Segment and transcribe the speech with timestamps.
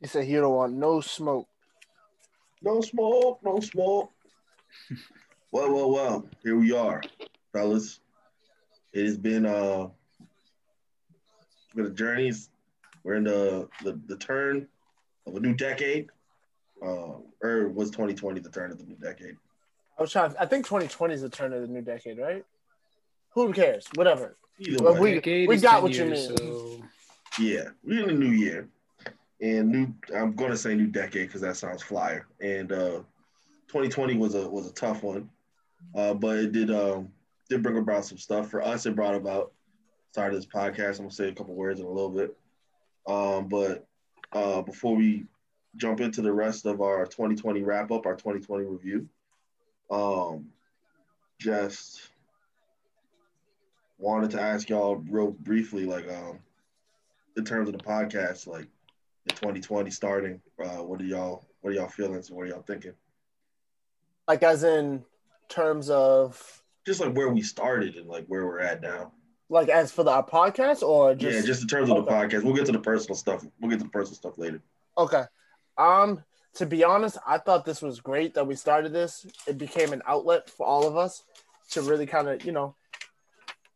[0.00, 1.48] He said he don't want no smoke.
[2.62, 4.10] No smoke, no smoke.
[5.52, 6.28] well, well, well.
[6.42, 7.02] Here we are,
[7.52, 8.00] fellas.
[8.92, 9.88] It has been uh
[11.74, 12.32] been a journey.
[13.04, 14.66] We're in the, the the turn
[15.26, 16.08] of a new decade.
[16.82, 19.36] Uh, or was 2020 the turn of the new decade?
[19.98, 20.34] I was trying.
[20.38, 22.44] I think 2020 is the turn of the new decade, right?
[23.30, 23.86] Who cares?
[23.94, 24.36] Whatever.
[24.58, 25.20] Either Well, way.
[25.24, 26.36] we- we got what you mean.
[26.36, 26.82] So
[27.38, 28.68] Yeah, we're in a new year,
[29.40, 29.94] and new.
[30.14, 32.26] I'm gonna say new decade because that sounds flyer.
[32.40, 33.02] And uh,
[33.68, 35.30] 2020 was a was a tough one,
[35.94, 37.08] uh, but it did um,
[37.48, 38.86] did bring about some stuff for us.
[38.86, 39.52] It brought about
[40.12, 40.98] started this podcast.
[40.98, 42.36] I'm gonna say a couple words in a little bit,
[43.06, 43.86] um, but
[44.32, 45.24] uh, before we
[45.76, 49.08] jump into the rest of our 2020 wrap up, our 2020 review,
[49.90, 50.46] um,
[51.38, 52.08] just
[53.98, 56.38] wanted to ask y'all real briefly, like um,
[57.36, 58.68] in terms of the podcast, like
[59.28, 62.30] in 2020 starting, uh, what are y'all what are y'all feelings?
[62.30, 62.92] What are y'all thinking?
[64.28, 65.04] Like as in
[65.48, 69.12] terms of Just like where we started and like where we're at now.
[69.48, 72.42] like as for the our podcast or just yeah, just in terms of the podcast.
[72.44, 73.44] We'll get to the personal stuff.
[73.60, 74.60] We'll get to the personal stuff later.
[74.98, 75.24] Okay.
[75.78, 76.22] Um,
[76.54, 79.26] to be honest, I thought this was great that we started this.
[79.46, 81.22] It became an outlet for all of us
[81.72, 82.74] to really kind of, you know,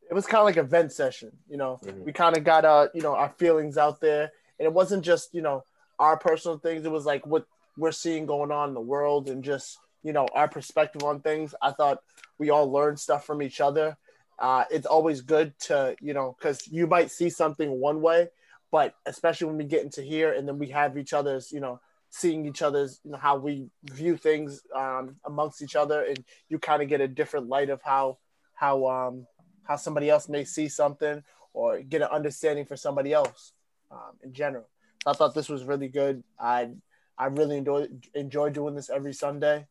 [0.08, 1.30] it was kind of like a vent session.
[1.48, 2.04] You know, Mhm.
[2.04, 5.34] we kind of got uh, you know, our feelings out there, and it wasn't just
[5.34, 5.64] you know
[5.98, 6.84] our personal things.
[6.84, 10.28] It was like what we're seeing going on in the world and just you know
[10.34, 11.54] our perspective on things.
[11.60, 12.02] I thought
[12.38, 13.96] we all learned stuff from each other.
[14.38, 18.28] Uh, it's always good to you know because you might see something one way,
[18.70, 21.80] but especially when we get into here and then we have each other's you know
[22.10, 26.58] seeing each other's you know how we view things um, amongst each other and you
[26.58, 28.18] kind of get a different light of how
[28.54, 29.26] how um
[29.62, 33.52] how somebody else may see something or get an understanding for somebody else
[33.90, 34.66] um, in general
[35.04, 36.70] So i thought this was really good i
[37.18, 39.66] i really enjoy enjoy doing this every sunday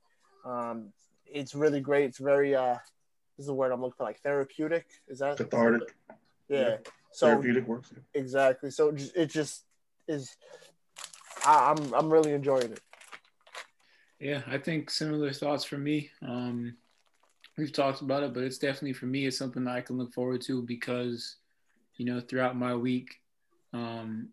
[0.46, 0.92] um
[1.26, 2.74] it's really great it's very uh
[3.38, 5.96] this is the word i'm looking for like therapeutic is that Cathartic,
[6.50, 6.78] yeah, Yeah.
[7.12, 7.94] so therapeutic works.
[8.14, 9.66] exactly so it just, it just
[10.08, 10.36] is
[11.46, 12.82] I, i'm i'm really enjoying it
[14.20, 16.10] yeah, I think similar thoughts for me.
[16.22, 16.76] Um,
[17.58, 19.26] we've talked about it, but it's definitely for me.
[19.26, 21.38] It's something that I can look forward to because,
[21.96, 23.22] you know, throughout my week,
[23.74, 24.30] um,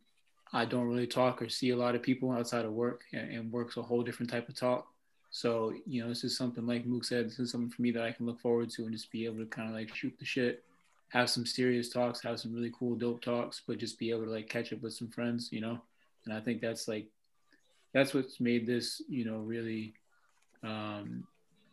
[0.52, 3.52] I don't really talk or see a lot of people outside of work, and, and
[3.52, 4.86] work's a whole different type of talk.
[5.30, 7.26] So, you know, this is something like Mook said.
[7.26, 9.38] This is something for me that I can look forward to and just be able
[9.38, 10.64] to kind of like shoot the shit,
[11.08, 14.30] have some serious talks, have some really cool dope talks, but just be able to
[14.30, 15.78] like catch up with some friends, you know.
[16.24, 17.06] And I think that's like
[17.92, 19.94] that's what's made this, you know, really,
[20.62, 21.26] um,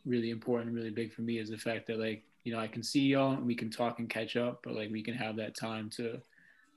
[0.06, 2.84] really important, really big for me is the fact that like, you know, I can
[2.84, 5.56] see y'all and we can talk and catch up, but like we can have that
[5.56, 6.20] time to,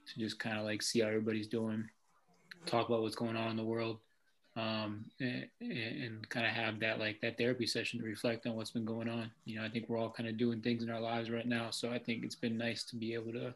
[0.06, 1.88] to just kind of like see how everybody's doing,
[2.66, 3.98] talk about what's going on in the world,
[4.56, 8.70] um, and, and kind of have that like that therapy session to reflect on what's
[8.70, 9.30] been going on.
[9.44, 11.70] You know, I think we're all kind of doing things in our lives right now,
[11.70, 13.54] so I think it's been nice to be able to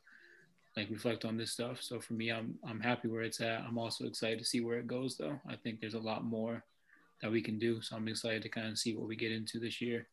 [0.77, 1.83] like reflect on this stuff.
[1.83, 3.63] So for me, I'm I'm happy where it's at.
[3.63, 5.41] I'm also excited to see where it goes though.
[5.49, 6.63] I think there's a lot more
[7.23, 7.81] that we can do.
[7.83, 10.07] So I'm excited to kind of see what we get into this year.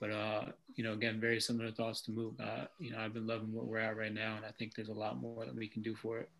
[0.00, 0.42] But uh,
[0.74, 2.34] you know, again, very similar thoughts to move.
[2.40, 4.88] Uh, you know, I've been loving what we're at right now, and I think there's
[4.88, 6.30] a lot more that we can do for it.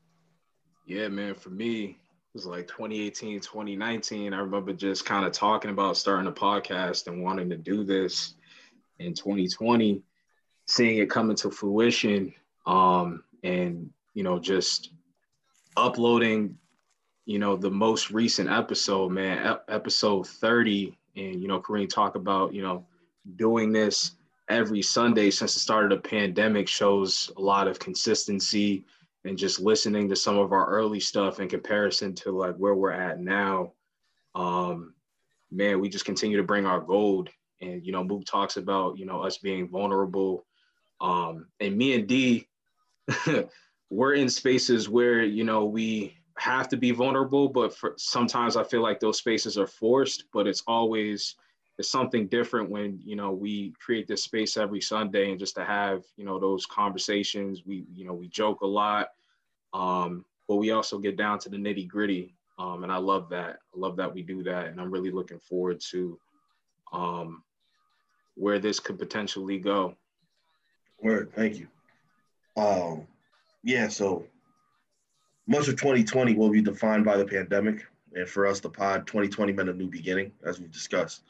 [0.86, 4.32] Yeah, man, for me, it was like 2018, 2019.
[4.32, 8.34] I remember just kind of talking about starting a podcast and wanting to do this
[8.98, 10.02] in 2020,
[10.66, 12.32] seeing it come into fruition,
[12.66, 14.90] um, and you know, just
[15.76, 16.56] uploading,
[17.26, 22.14] you know, the most recent episode, man, ep- episode 30, and you know, Kareem talk
[22.14, 22.86] about, you know,
[23.36, 24.12] doing this
[24.48, 28.84] every Sunday since the start of the pandemic shows a lot of consistency
[29.24, 32.90] and just listening to some of our early stuff in comparison to like where we're
[32.90, 33.72] at now.
[34.34, 34.94] Um
[35.52, 37.30] man we just continue to bring our gold.
[37.60, 40.46] And you know Mook talks about you know us being vulnerable.
[41.00, 42.48] Um and me and d
[43.90, 48.64] we're in spaces where you know we have to be vulnerable but for sometimes i
[48.64, 51.34] feel like those spaces are forced but it's always
[51.80, 55.64] it's something different when you know we create this space every sunday and just to
[55.64, 59.08] have you know those conversations we you know we joke a lot
[59.74, 63.58] um but we also get down to the nitty gritty um and i love that
[63.74, 66.18] i love that we do that and i'm really looking forward to
[66.92, 67.42] um
[68.36, 69.96] where this could potentially go
[71.02, 71.66] Word, thank you.
[72.56, 73.06] Um,
[73.62, 74.26] yeah, so
[75.46, 77.86] much of 2020 will be defined by the pandemic.
[78.14, 81.22] And for us, the pod 2020 meant a new beginning, as we've discussed.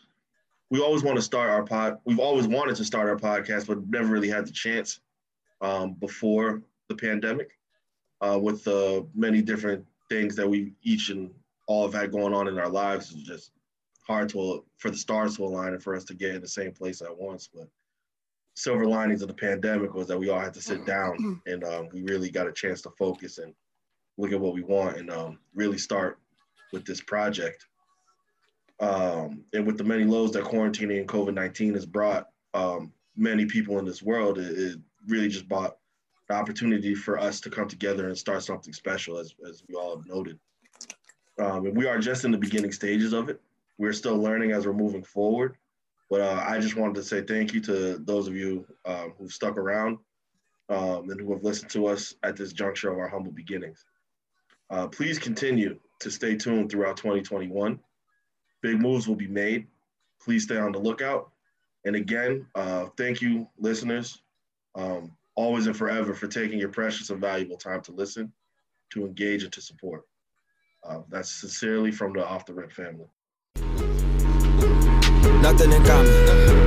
[0.70, 1.98] We always want to start our pod.
[2.04, 5.00] We've always wanted to start our podcast, but never really had the chance
[5.60, 7.58] um, before the pandemic
[8.20, 11.30] uh, with the many different things that we each and
[11.66, 13.52] all have had going on in our lives It's just
[14.06, 16.72] hard to for the stars to align and for us to get in the same
[16.72, 17.48] place at once.
[17.52, 17.68] But
[18.54, 21.88] silver linings of the pandemic was that we all had to sit down and um,
[21.92, 23.54] we really got a chance to focus and
[24.18, 26.18] look at what we want and um, really start
[26.72, 27.66] with this project.
[28.80, 33.44] Um, and with the many lows that quarantining and COVID 19 has brought um, many
[33.44, 34.78] people in this world, it, it,
[35.08, 35.78] really just brought
[36.28, 39.96] the opportunity for us to come together and start something special, as, as we all
[39.96, 40.38] have noted.
[41.38, 43.40] Um, and we are just in the beginning stages of it.
[43.78, 45.56] We're still learning as we're moving forward.
[46.10, 49.32] But uh, I just wanted to say thank you to those of you um, who've
[49.32, 49.98] stuck around
[50.68, 53.84] um, and who have listened to us at this juncture of our humble beginnings.
[54.68, 57.78] Uh, please continue to stay tuned throughout 2021.
[58.62, 59.66] Big moves will be made.
[60.22, 61.30] Please stay on the lookout.
[61.84, 64.20] And again, uh, thank you, listeners,
[64.74, 68.32] um, always and forever for taking your precious and valuable time to listen,
[68.90, 70.04] to engage, and to support.
[70.84, 73.06] Uh, that's sincerely from the Off the Rip family.
[75.40, 76.66] Nothing in common.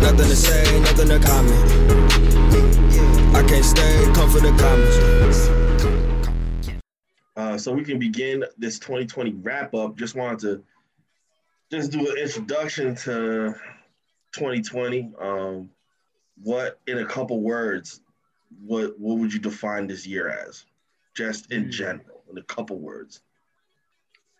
[0.00, 1.70] Nothing to say, nothing to comment.
[3.34, 5.69] I can't stay, come for the comments.
[7.40, 9.96] Uh, so we can begin this 2020 wrap up.
[9.96, 10.62] Just wanted to
[11.70, 13.54] just do an introduction to
[14.32, 15.10] 2020.
[15.18, 15.70] Um,
[16.42, 18.02] what, in a couple words,
[18.62, 20.66] what what would you define this year as,
[21.14, 21.70] just in hmm.
[21.70, 23.22] general, in a couple words?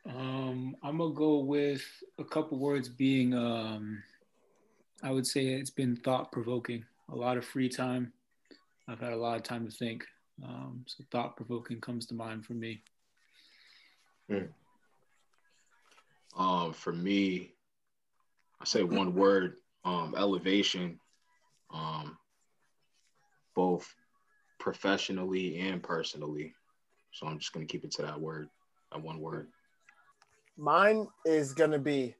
[0.06, 1.82] Um, I'm gonna go with
[2.18, 4.02] a couple words being, um,
[5.02, 6.84] I would say it's been thought provoking.
[7.08, 8.12] A lot of free time.
[8.88, 10.04] I've had a lot of time to think.
[10.44, 12.82] Um, so thought provoking comes to mind for me.
[14.28, 14.46] Hmm.
[16.36, 17.52] Um, for me,
[18.60, 20.98] I say one word: um, elevation.
[21.72, 22.16] Um,
[23.54, 23.94] both
[24.58, 26.54] professionally and personally.
[27.12, 28.48] So I'm just gonna keep it to that word,
[28.92, 29.48] that one word.
[30.56, 32.14] Mine is gonna be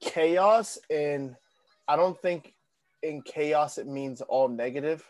[0.00, 1.36] chaos, and
[1.86, 2.54] I don't think
[3.02, 5.04] in chaos it means all negative.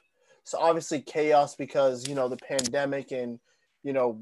[0.45, 3.41] So obviously chaos because you know the pandemic and
[3.83, 4.21] you know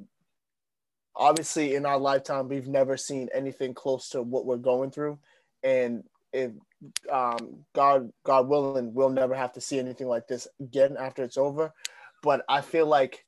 [1.14, 5.18] obviously in our lifetime we've never seen anything close to what we're going through,
[5.62, 6.52] and if
[7.12, 11.36] um, God God willing we'll never have to see anything like this again after it's
[11.36, 11.72] over.
[12.22, 13.24] But I feel like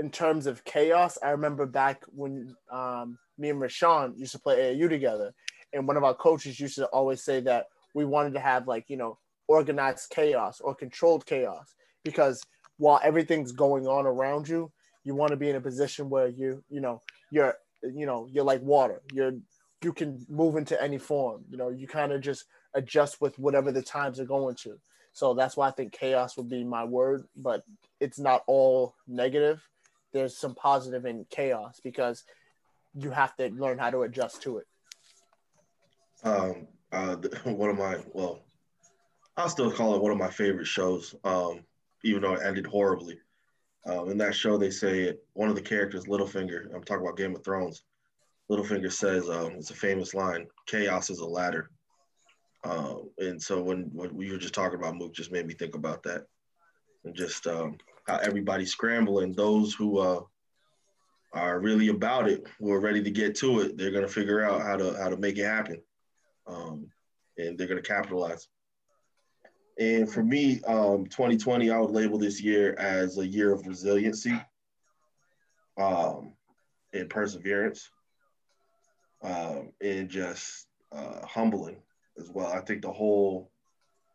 [0.00, 4.74] in terms of chaos, I remember back when um, me and Rashaan used to play
[4.74, 5.32] AAU together,
[5.72, 8.86] and one of our coaches used to always say that we wanted to have like
[8.88, 12.42] you know organized chaos or controlled chaos because
[12.78, 14.70] while everything's going on around you,
[15.04, 17.00] you want to be in a position where you you know
[17.30, 19.02] you're you know you're like water.
[19.12, 19.32] You're
[19.82, 21.44] you can move into any form.
[21.50, 22.44] You know you kind of just
[22.74, 24.78] adjust with whatever the times are going to.
[25.12, 27.64] So that's why I think chaos would be my word, but
[28.00, 29.62] it's not all negative.
[30.12, 32.24] There's some positive in chaos because
[32.94, 34.66] you have to learn how to adjust to it.
[36.24, 38.40] Um, uh, one of my well,
[39.36, 41.14] I'll still call it one of my favorite shows.
[41.24, 41.64] Um,
[42.04, 43.18] even though it ended horribly.
[43.86, 46.72] Um, in that show, they say it, one of the characters, Littlefinger.
[46.74, 47.82] I'm talking about Game of Thrones.
[48.50, 51.70] Littlefinger says um, it's a famous line: "Chaos is a ladder."
[52.64, 55.74] Um, and so when, when we were just talking about Mook, just made me think
[55.74, 56.26] about that,
[57.04, 57.76] and just um,
[58.06, 59.32] how everybody's scrambling.
[59.32, 60.20] Those who uh,
[61.32, 64.62] are really about it, who are ready to get to it, they're gonna figure out
[64.62, 65.82] how to how to make it happen,
[66.46, 66.86] um,
[67.38, 68.48] and they're gonna capitalize.
[69.78, 74.38] And for me, um, 2020, I would label this year as a year of resiliency
[75.78, 76.34] um,
[76.92, 77.90] and perseverance
[79.22, 81.76] um, and just uh, humbling
[82.18, 82.52] as well.
[82.52, 83.50] I think the whole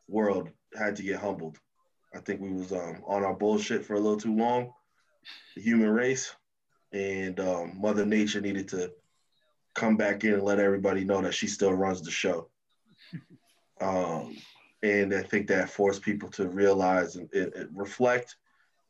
[0.08, 1.58] world had to get humbled.
[2.14, 4.72] I think we was um, on our bullshit for a little too long,
[5.56, 6.34] the human race,
[6.94, 8.92] and um, Mother Nature needed to
[9.74, 12.50] come back in and let everybody know that she still runs the show.
[13.80, 14.36] Um,
[14.84, 18.36] and I think that forced people to realize and, and, reflect,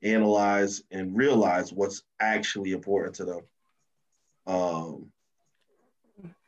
[0.04, 3.42] analyze, and realize what's actually important to them.
[4.46, 5.12] Um,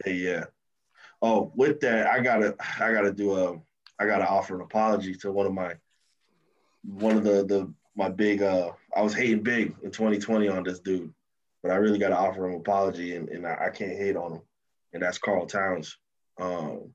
[0.05, 0.45] yeah.
[1.21, 3.59] Oh, with that, I gotta, I gotta do a,
[3.99, 5.73] I gotta offer an apology to one of my,
[6.83, 10.79] one of the the my big, uh, I was hating big in 2020 on this
[10.79, 11.13] dude,
[11.61, 14.33] but I really gotta offer him an apology, and, and I, I can't hate on
[14.33, 14.41] him,
[14.93, 15.97] and that's Karl Towns.
[16.39, 16.93] Um,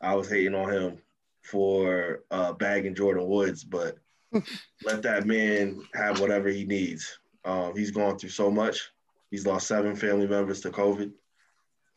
[0.00, 0.98] I was hating on him
[1.42, 3.96] for uh, bagging Jordyn Woods, but
[4.84, 7.18] let that man have whatever he needs.
[7.44, 8.90] Um, he's gone through so much.
[9.30, 11.12] He's lost seven family members to COVID,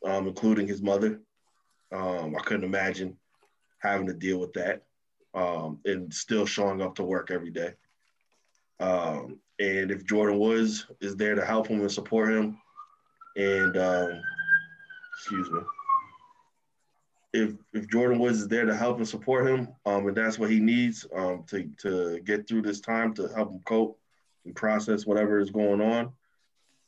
[0.05, 1.19] um, including his mother.
[1.91, 3.17] Um, I couldn't imagine
[3.79, 4.83] having to deal with that
[5.33, 7.73] um, and still showing up to work every day.
[8.79, 12.57] Um, and if Jordyn Woods is there to help him and support him,
[13.35, 14.21] And um,
[15.17, 15.59] excuse me.
[17.33, 20.51] If if Jordyn Woods is there to help and support him, um, and that's what
[20.51, 23.99] he needs um, to to get through this time to help him cope
[24.45, 26.11] and process whatever is going on,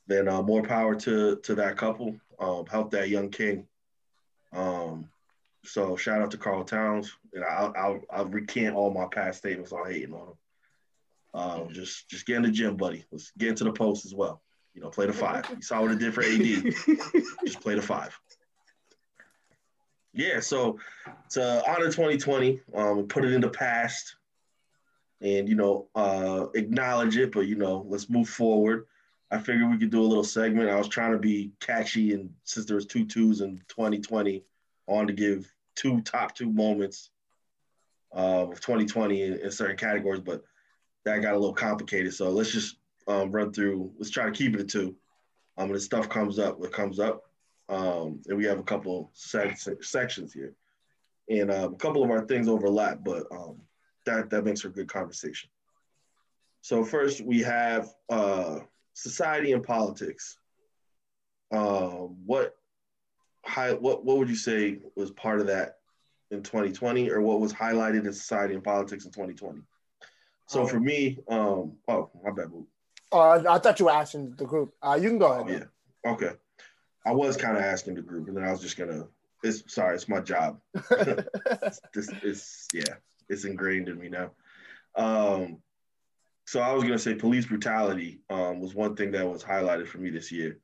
[0.07, 2.15] then uh, more power to to that couple.
[2.39, 3.65] Um, help that young king.
[4.53, 5.09] Um,
[5.63, 9.71] so shout out to Karl Towns, and I'll, I'll, I'll recant all my past statements
[9.71, 10.33] on hating on him.
[11.33, 13.03] Um, just just get in the gym, buddy.
[13.11, 14.41] Let's get into the post as well.
[14.73, 15.49] You know, play the five.
[15.53, 16.29] You saw what it did for AD.
[17.45, 18.17] just play the five.
[20.15, 20.79] Yeah, so
[21.31, 24.15] to honor 2020, um, put it in the past,
[25.19, 27.33] and you know, uh, acknowledge it.
[27.33, 28.85] But you know, let's move forward.
[29.29, 30.69] I figured we could do a little segment.
[30.69, 34.37] I was trying to be catchy, and since there was two twos in 2020,
[34.87, 37.09] I wanted to give two top two moments
[38.15, 40.43] uh, of 2020 in, in, certain categories, but
[41.03, 42.13] that got a little complicated.
[42.13, 42.77] So let's just
[43.09, 43.91] um, run through.
[43.97, 44.95] Let's try to keep it at two.
[45.57, 47.24] Um, stuff comes up, what comes up,
[47.69, 50.53] um, and we have a couple sec- sections here,
[51.29, 53.61] and uh, a couple of our things overlap, but um,
[54.05, 55.49] that that makes for good conversation.
[56.61, 58.59] So first we have uh,
[58.93, 60.37] society and politics.
[61.51, 62.55] Um, what
[63.45, 65.77] high, what what would you say was part of that
[66.31, 69.61] in 2020, or what was highlighted in society and politics in 2020?
[70.47, 72.51] So um, for me, um, oh my bad.
[73.11, 74.73] Oh, I, I, thought you were asking the group.
[74.81, 75.45] Uh, you can go ahead.
[75.47, 76.11] Oh, yeah.
[76.11, 76.31] Okay.
[77.05, 79.07] I was kind of asking the group, and then I was just gonna.
[79.43, 80.59] It's sorry, it's my job.
[80.73, 82.95] it's, it's, it's yeah,
[83.29, 84.31] it's ingrained in me now.
[84.95, 85.59] Um,
[86.45, 89.99] so I was gonna say police brutality um, was one thing that was highlighted for
[89.99, 90.59] me this year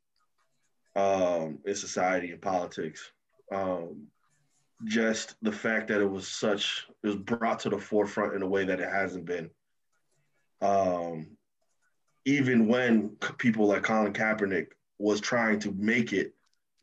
[0.95, 3.11] um, in society and politics.
[3.51, 4.07] Um,
[4.85, 8.47] just the fact that it was such, it was brought to the forefront in a
[8.47, 9.49] way that it hasn't been.
[10.61, 11.37] Um,
[12.25, 14.67] even when people like Colin Kaepernick
[15.01, 16.33] was trying to make it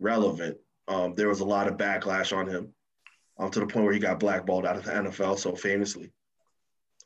[0.00, 0.58] relevant,
[0.88, 2.72] um, there was a lot of backlash on him
[3.38, 6.12] um, to the point where he got blackballed out of the NFL so famously.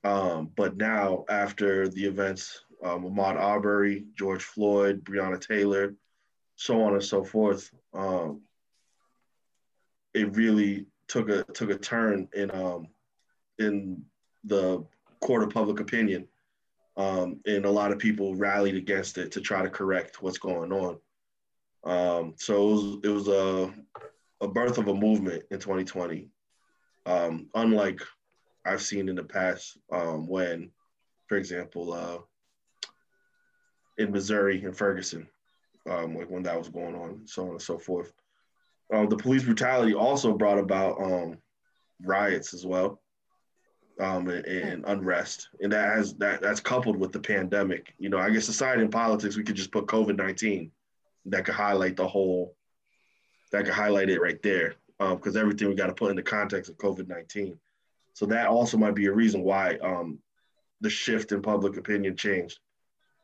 [0.05, 5.95] Um, but now, after the events, um, Ahmaud Arbery, George Floyd, Breonna Taylor,
[6.57, 7.71] so on and so forth.
[7.95, 8.43] Um,
[10.15, 12.89] it really took a took a turn in um,
[13.59, 14.03] in
[14.45, 14.85] the
[15.21, 16.27] court of public opinion,
[16.97, 20.73] um, and a lot of people rallied against it to try to correct what's going
[20.73, 20.99] on.
[21.85, 23.75] Um, so it was, it was a
[24.43, 26.29] a birth of a movement in 2020,
[27.07, 28.01] um, unlike
[28.67, 30.71] I've seen in the past um, when,
[31.29, 32.19] for example, uh,
[33.99, 35.29] in Missouri and Ferguson,
[35.89, 38.13] um, like when that was going on, so on and so forth.
[38.93, 41.39] Uh, the police brutality also brought about um,
[42.03, 43.01] riots as well,
[44.01, 47.95] um, and, and, unrest, and that has that that's coupled with the pandemic.
[47.99, 50.71] You know, I guess aside in politics, we could just put COVID nineteen,
[51.27, 52.55] that could highlight the whole,
[53.51, 56.23] that could highlight it right there, because um, everything we got to put in the
[56.23, 57.59] context of COVID nineteen.
[58.15, 60.19] So that also might be a reason why um,
[60.81, 62.59] the shift in public opinion changed,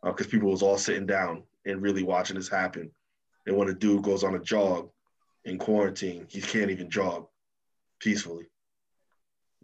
[0.03, 2.91] because uh, people was all sitting down and really watching this happen.
[3.47, 4.91] And when a dude goes on a jog
[5.45, 7.27] in quarantine, he can't even jog
[7.99, 8.47] peacefully.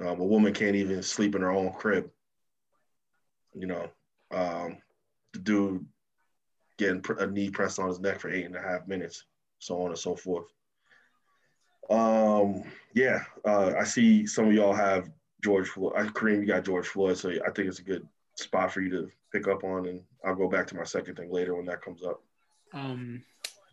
[0.01, 2.11] Um, a woman can't even sleep in her own crib.
[3.55, 3.91] You know,
[4.33, 4.79] um,
[5.33, 5.87] the dude
[6.77, 9.25] getting a knee pressed on his neck for eight and a half minutes,
[9.59, 10.47] so on and so forth.
[11.91, 15.11] Um, yeah, uh, I see some of y'all have
[15.43, 15.93] George Floyd.
[15.97, 18.91] I, Kareem, you got George Floyd, so I think it's a good spot for you
[18.91, 21.83] to pick up on, and I'll go back to my second thing later when that
[21.83, 22.23] comes up.
[22.73, 23.23] Um,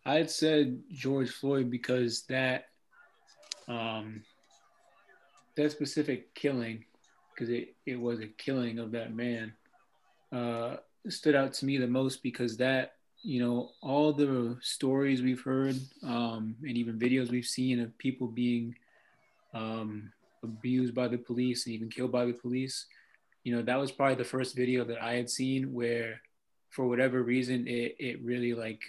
[0.06, 2.66] I had said George Floyd because that
[3.68, 4.24] um,
[5.62, 6.86] that specific killing,
[7.34, 9.54] because it, it was a killing of that man,
[10.32, 10.78] uh,
[11.10, 15.76] stood out to me the most because that you know all the stories we've heard
[16.04, 18.76] um, and even videos we've seen of people being
[19.54, 20.12] um,
[20.44, 22.88] abused by the police and even killed by the police
[23.44, 26.22] you know, that was probably the first video that I had seen where,
[26.70, 28.82] for whatever reason, it, it really like,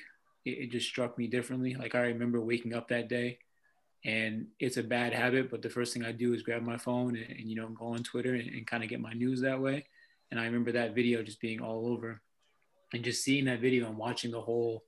[0.44, 1.74] it, it just struck me differently.
[1.74, 3.38] Like, I remember waking up that day
[4.04, 7.16] and it's a bad habit, but the first thing I do is grab my phone
[7.16, 9.60] and, and you know, go on Twitter and, and kind of get my news that
[9.60, 9.86] way.
[10.30, 12.20] And I remember that video just being all over
[12.92, 14.82] and just seeing that video and watching the whole,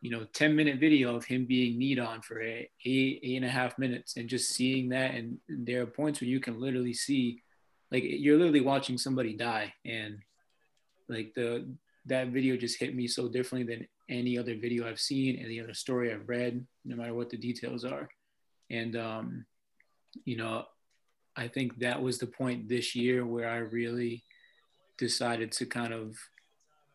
[0.00, 3.44] you know, 10 minute video of him being kneed on for eight, eight, eight and
[3.44, 5.14] a half minutes and just seeing that.
[5.14, 7.42] And there are points where you can literally see
[7.90, 10.18] like you're literally watching somebody die and
[11.08, 11.68] like the
[12.06, 15.74] that video just hit me so differently than any other video I've seen, any other
[15.74, 18.08] story I've read, no matter what the details are.
[18.72, 19.46] And um,
[20.24, 20.64] you know,
[21.36, 24.24] I think that was the point this year where I really
[24.98, 26.16] decided to kind of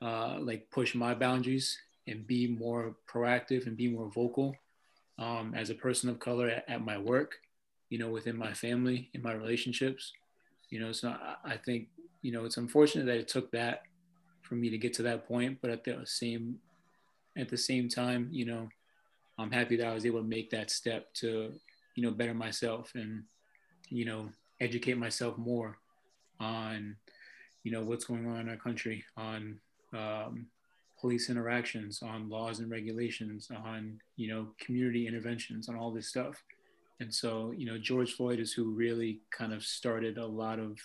[0.01, 4.55] uh, like push my boundaries and be more proactive and be more vocal
[5.19, 7.35] um, as a person of color at, at, my work,
[7.89, 10.13] you know, within my family, in my relationships.
[10.69, 11.87] You know, so I, I think,
[12.21, 13.83] you know, it's unfortunate that it took that
[14.41, 16.59] for me to get to that point, but at the same
[17.35, 18.67] at the same time, you know,
[19.37, 21.53] I'm happy that I was able to make that step to,
[21.97, 23.23] you know, better myself and,
[23.89, 24.29] you know,
[24.61, 25.79] educate myself more
[26.39, 26.95] on,
[27.63, 29.59] you know, what's going on in our country, on
[29.95, 30.45] um,
[31.01, 36.43] police interactions, on laws and regulations, on, you know, community interventions, on all this stuff.
[36.99, 40.77] And so, you know, George Floyd is who really kind of started a lot of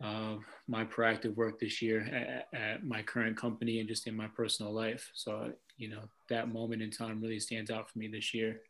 [0.00, 0.36] uh,
[0.68, 4.72] my proactive work this year at, at, my current company and just in my personal
[4.72, 5.10] life.
[5.14, 8.60] So, you know, that moment in time really stands out for me this year,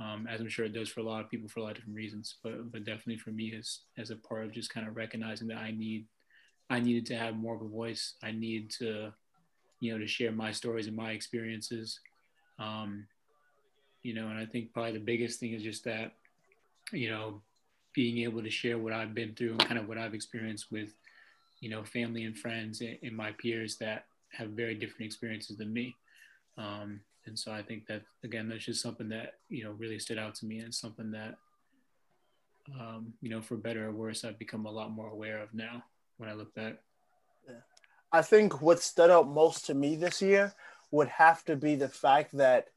[0.00, 1.76] um, as I'm sure it does for a lot of people for a lot of
[1.76, 2.36] different reasons.
[2.42, 5.58] But, but definitely for me as as a part of just kind of recognizing that
[5.58, 6.06] I need,
[6.70, 8.14] I needed to have more of a voice.
[8.22, 9.12] I need to,
[9.80, 12.00] you know, to share my stories and my experiences.
[12.58, 13.06] Um,
[14.02, 16.12] you know, and I think probably the biggest thing is just that,
[16.92, 17.40] you know,
[17.94, 20.90] being able to share what I've been through and kind of what I've experienced with,
[21.60, 25.72] you know, family and friends and, and my peers that have very different experiences than
[25.72, 25.94] me.
[26.58, 30.18] Um, and so I think that again, that's just something that you know really stood
[30.18, 31.36] out to me and something that
[32.80, 35.82] um, you know, for better or worse, I've become a lot more aware of now
[36.16, 36.76] when I look back.
[37.46, 37.54] Yeah.
[38.12, 40.54] I think what stood out most to me this year
[40.90, 42.68] would have to be the fact that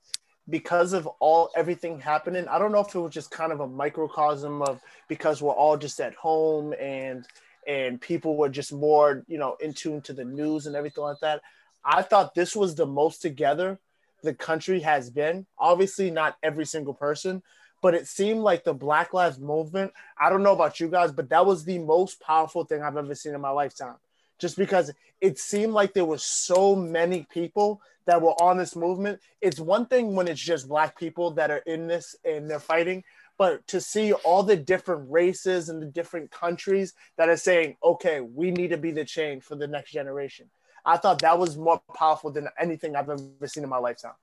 [0.49, 3.67] because of all everything happening i don't know if it was just kind of a
[3.67, 7.25] microcosm of because we're all just at home and
[7.67, 11.19] and people were just more you know in tune to the news and everything like
[11.19, 11.41] that
[11.83, 13.77] i thought this was the most together
[14.23, 17.41] the country has been obviously not every single person
[17.81, 21.29] but it seemed like the black lives movement i don't know about you guys but
[21.29, 23.95] that was the most powerful thing i've ever seen in my lifetime
[24.39, 29.19] just because it seemed like there were so many people that were on this movement.
[29.41, 33.03] It's one thing when it's just black people that are in this and they're fighting,
[33.37, 38.21] but to see all the different races and the different countries that are saying, okay,
[38.21, 40.49] we need to be the change for the next generation.
[40.87, 44.13] I thought that was more powerful than anything I've ever seen in my lifetime.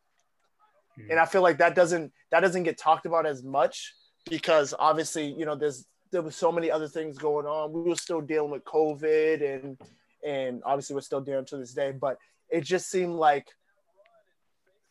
[0.98, 1.10] Mm-hmm.
[1.10, 3.94] And I feel like that doesn't that doesn't get talked about as much
[4.28, 7.72] because obviously, you know, there's there was so many other things going on.
[7.72, 9.78] We were still dealing with COVID and
[10.24, 12.16] and obviously we're still dealing to this day, but
[12.48, 13.48] it just seemed like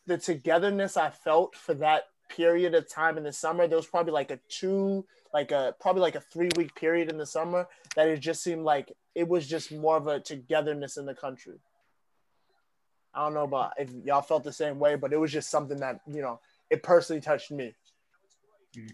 [0.06, 4.12] the togetherness I felt for that period of time in the summer, there was probably
[4.12, 7.66] like a two, like a probably like a three week period in the summer
[7.96, 11.58] that it just seemed like it was just more of a togetherness in the country.
[13.12, 15.78] I don't know about if y'all felt the same way, but it was just something
[15.80, 17.74] that, you know, it personally touched me.
[18.76, 18.92] Mm.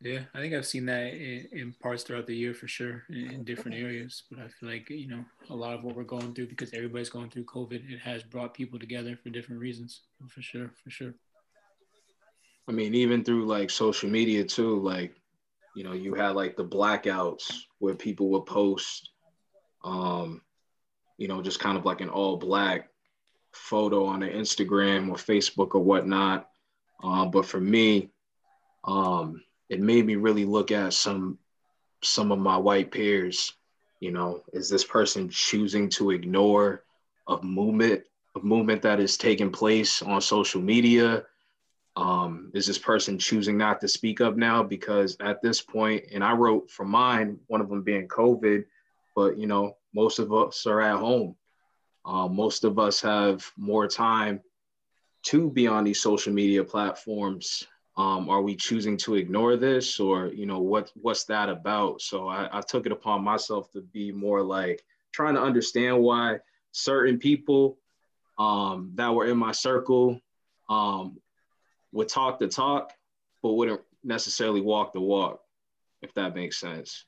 [0.00, 3.30] Yeah, I think I've seen that in, in parts throughout the year for sure in,
[3.30, 4.24] in, different areas.
[4.30, 7.08] But I feel like, you know, a lot of what we're going through because everybody's
[7.08, 10.02] going through COVID, it has brought people together for different reasons.
[10.28, 11.14] For sure, for sure.
[12.68, 15.14] I mean, even through like social media too, like,
[15.76, 19.10] you know, you had like the blackouts where people would post,
[19.82, 20.40] um,
[21.18, 22.88] you know, just kind of like an all black
[23.52, 26.48] photo on their Instagram or Facebook or whatnot.
[27.02, 28.10] Um, but for me,
[28.84, 31.38] um, it made me really look at some
[32.02, 33.54] some of my white peers.
[34.00, 36.84] You know, is this person choosing to ignore
[37.28, 38.04] a movement
[38.36, 41.24] a movement that is taking place on social media?
[41.96, 44.62] Um, is this person choosing not to speak up now?
[44.62, 48.64] Because at this point, and I wrote for mine, one of them being COVID,
[49.14, 51.36] but you know, most of us are at home.
[52.04, 54.40] Um, most of us have more time
[55.24, 57.66] to be on these social media platforms.
[57.96, 62.02] Um, are we choosing to ignore this or you know what what's that about?
[62.02, 66.38] So I, I took it upon myself to be more like trying to understand why
[66.72, 67.78] certain people
[68.36, 70.20] um, that were in my circle
[70.68, 71.18] um,
[71.94, 72.92] would talk the talk
[73.42, 75.40] but wouldn't necessarily walk the walk
[76.02, 77.06] if that makes sense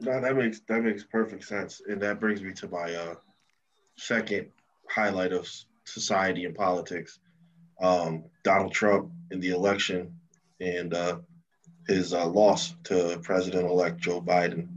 [0.00, 3.14] no that makes that makes perfect sense and that brings me to my uh,
[3.96, 4.48] second
[4.88, 5.48] highlight of
[5.84, 7.20] society and politics
[7.80, 10.18] um, Donald Trump in the election
[10.60, 11.18] and uh,
[11.86, 14.68] his uh, loss to President-elect Joe Biden.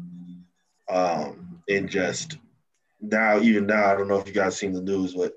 [0.89, 2.38] Um, and just
[3.01, 5.33] now, even now, I don't know if you guys seen the news, but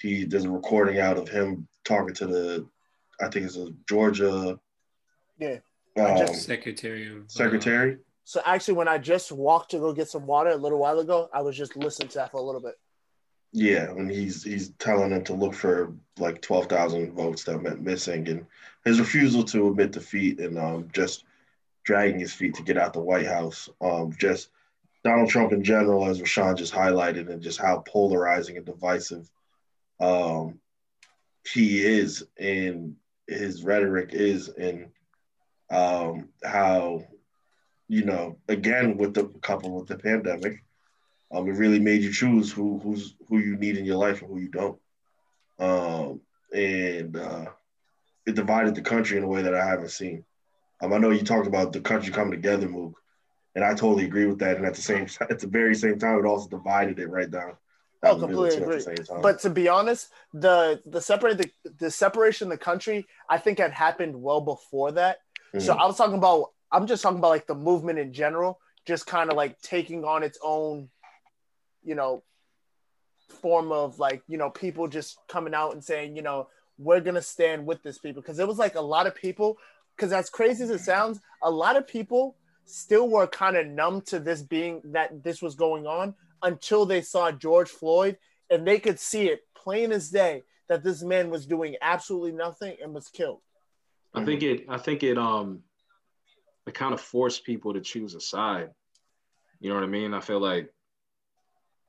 [0.00, 2.66] he there's a recording out of him talking to the,
[3.20, 4.58] I think it's a Georgia.
[5.38, 5.58] Yeah.
[5.96, 7.98] Um, just secretary of uh, secretary.
[8.24, 11.28] So actually, when I just walked to go get some water a little while ago,
[11.32, 12.74] I was just listening to that for a little bit.
[13.52, 17.82] Yeah, and he's he's telling them to look for like twelve thousand votes that went
[17.82, 18.46] missing, and
[18.84, 21.24] his refusal to admit defeat and um, just
[21.84, 23.68] dragging his feet to get out the White House.
[23.80, 24.48] Um, just
[25.04, 29.30] Donald Trump in general, as Rashaan just highlighted, and just how polarizing and divisive
[30.00, 30.58] um,
[31.46, 32.96] he is and
[33.26, 34.88] his rhetoric is and
[35.70, 37.04] um, how
[37.88, 40.62] you know again with the couple with the pandemic
[41.32, 44.30] um, it really made you choose who who's who you need in your life and
[44.30, 44.78] who you don't
[45.58, 46.20] um,
[46.52, 47.46] and uh,
[48.26, 50.24] it divided the country in a way that I haven't seen.
[50.82, 53.00] Um, I know you talked about the country coming together, Mook,
[53.54, 54.56] and I totally agree with that.
[54.56, 57.56] And at the same at the very same time, it also divided it right down.
[58.04, 58.82] Oh, completely agree.
[59.22, 63.58] But to be honest, the the separate the, the separation of the country, I think
[63.58, 65.18] had happened well before that.
[65.54, 65.60] Mm-hmm.
[65.60, 69.06] So I was talking about I'm just talking about like the movement in general, just
[69.06, 70.88] kind of like taking on its own,
[71.82, 72.22] you know,
[73.28, 77.22] form of like, you know, people just coming out and saying, you know, we're gonna
[77.22, 78.22] stand with this people.
[78.22, 79.56] Because it was like a lot of people,
[79.96, 82.36] because as crazy as it sounds, a lot of people
[82.66, 86.14] still were kind of numb to this being that this was going on
[86.44, 88.18] until they saw George Floyd
[88.50, 92.76] and they could see it plain as day that this man was doing absolutely nothing
[92.80, 93.40] and was killed.
[94.14, 95.64] I think it I think it um
[96.66, 98.70] it kind of forced people to choose a side.
[99.60, 100.14] You know what I mean?
[100.14, 100.72] I feel like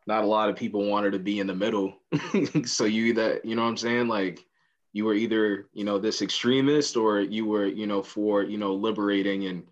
[0.08, 1.98] not a lot of people wanted to be in the middle.
[2.66, 4.08] so you either, you know what I'm saying?
[4.08, 4.46] Like
[4.94, 8.74] you were either, you know, this extremist or you were, you know, for, you know,
[8.74, 9.64] liberating and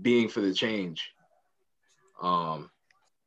[0.00, 1.10] being for the change.
[2.22, 2.70] Um,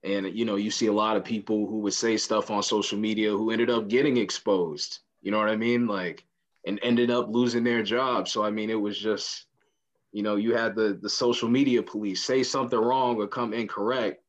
[0.06, 2.98] and you know, you see a lot of people who would say stuff on social
[2.98, 5.00] media who ended up getting exposed.
[5.22, 5.88] You know what I mean?
[5.88, 6.24] Like,
[6.66, 8.28] and ended up losing their job.
[8.28, 9.46] So I mean, it was just,
[10.12, 14.22] you know, you had the the social media police say something wrong or come incorrect.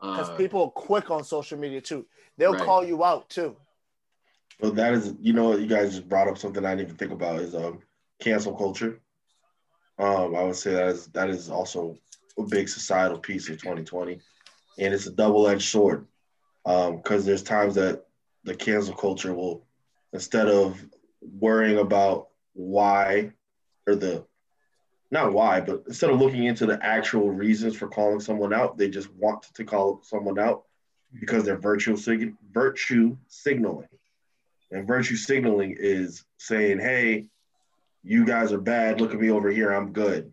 [0.00, 2.06] Because uh, people are quick on social media too.
[2.36, 2.64] They'll right.
[2.64, 3.56] call you out too.
[4.60, 7.12] Well, that is, you know, you guys just brought up something I didn't even think
[7.12, 7.80] about is um
[8.20, 9.00] cancel culture.
[9.98, 11.96] Um, I would say that is that is also
[12.36, 14.20] a big societal piece of 2020
[14.78, 16.06] and it's a double-edged sword
[16.64, 18.04] because um, there's times that
[18.44, 19.66] the cancel culture will
[20.12, 20.82] instead of
[21.20, 23.30] worrying about why
[23.86, 24.24] or the
[25.10, 28.88] not why but instead of looking into the actual reasons for calling someone out they
[28.88, 30.64] just want to call someone out
[31.20, 33.88] because they're virtue sig- virtue signaling.
[34.70, 37.28] And virtue signaling is saying hey
[38.04, 39.00] you guys are bad.
[39.00, 39.72] Look at me over here.
[39.72, 40.32] I'm good.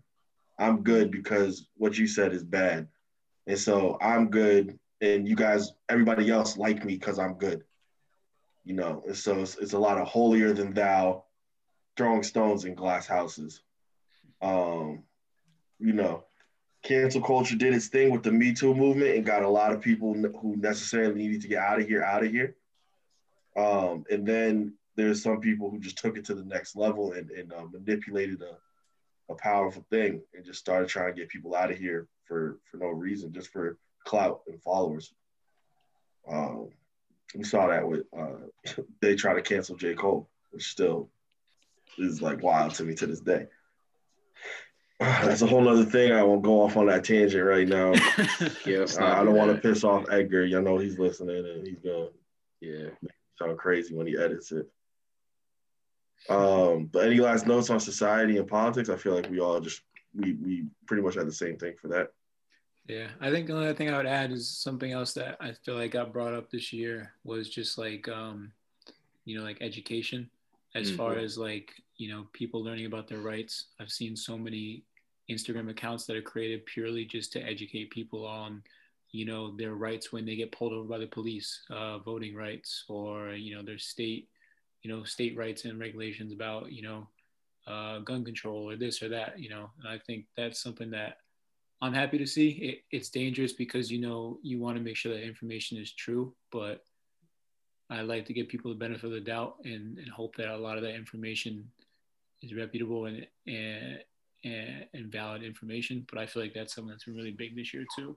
[0.58, 2.88] I'm good because what you said is bad
[3.48, 7.64] and so I'm good, and you guys, everybody else like me because I'm good.
[8.64, 11.26] You know, and so it's, it's, a lot of holier than thou,
[11.96, 13.62] throwing stones in glass houses.
[14.42, 15.04] Um,
[15.80, 16.24] you know,
[16.82, 19.82] cancel culture did its thing with the Me Too movement and got a lot of
[19.82, 22.56] people who necessarily needed to get out of here out of here.
[23.56, 27.30] Um, and then there's some people who just took it to the next level and,
[27.30, 28.58] and uh, manipulated a,
[29.32, 32.78] a powerful thing and just started trying to get people out of here for for
[32.78, 35.14] no reason, just for clout and followers.
[36.28, 36.70] Um,
[37.36, 41.10] we saw that with uh, they try to cancel J Cole, which still
[41.98, 43.48] is like wild to me to this day.
[45.00, 46.12] That's a whole other thing.
[46.12, 47.94] I won't go off on that tangent right now.
[48.66, 50.46] yeah, I, I don't want to piss off Edgar.
[50.46, 52.10] Y'all know he's listening and he's going.
[52.62, 52.90] Yeah,
[53.38, 54.68] sound crazy when he edits it.
[56.30, 58.90] Um, but any last notes on society and politics?
[58.90, 59.82] I feel like we all just
[60.16, 62.10] we we pretty much had the same thing for that.
[62.88, 65.76] Yeah, I think the only thing I would add is something else that I feel
[65.76, 68.52] like got brought up this year was just like um,
[69.26, 70.30] you know, like education
[70.76, 70.98] as mm-hmm.
[70.98, 73.66] far as like, you know, people learning about their rights.
[73.80, 74.84] I've seen so many
[75.30, 78.62] Instagram accounts that are created purely just to educate people on,
[79.12, 82.86] you know, their rights when they get pulled over by the police, uh, voting rights,
[82.88, 84.30] or you know, their state,
[84.84, 87.08] you know, state rights and regulations about, you know,
[87.66, 89.72] uh, gun control or this or that, you know.
[89.80, 91.18] And I think that's something that
[91.82, 92.50] I'm happy to see.
[92.52, 96.34] It, it's dangerous because you know you want to make sure that information is true,
[96.52, 96.84] but
[97.90, 100.58] I like to give people the benefit of the doubt and, and hope that a
[100.58, 101.70] lot of that information
[102.42, 104.00] is reputable and, and
[104.44, 106.06] and, and valid information.
[106.10, 108.16] But I feel like that's something that's been really big this year too.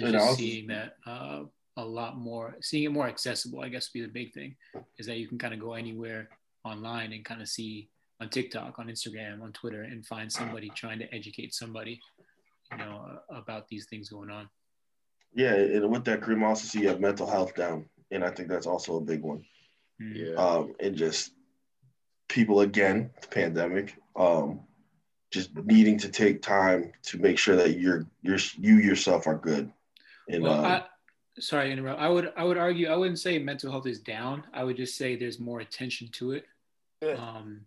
[0.00, 1.42] And just seeing that uh,
[1.76, 4.56] a lot more, seeing it more accessible, I guess, would be the big thing
[4.98, 6.30] is that you can kind of go anywhere
[6.64, 7.88] online and kind of see
[8.20, 12.00] on TikTok, on Instagram, on Twitter, and find somebody trying to educate somebody,
[12.72, 14.48] you know, about these things going on.
[15.34, 18.48] Yeah, and with that, Kareem, also see you have mental health down, and I think
[18.48, 19.44] that's also a big one.
[20.00, 20.12] Hmm.
[20.14, 21.32] Yeah, um, and just
[22.28, 24.60] people again, the pandemic, um,
[25.32, 29.72] just needing to take time to make sure that you're you're you yourself are good.
[30.28, 30.84] And well, um, I,
[31.40, 32.00] sorry to interrupt.
[32.00, 34.44] I would I would argue I wouldn't say mental health is down.
[34.52, 36.44] I would just say there's more attention to it.
[37.02, 37.14] Yeah.
[37.14, 37.62] Um,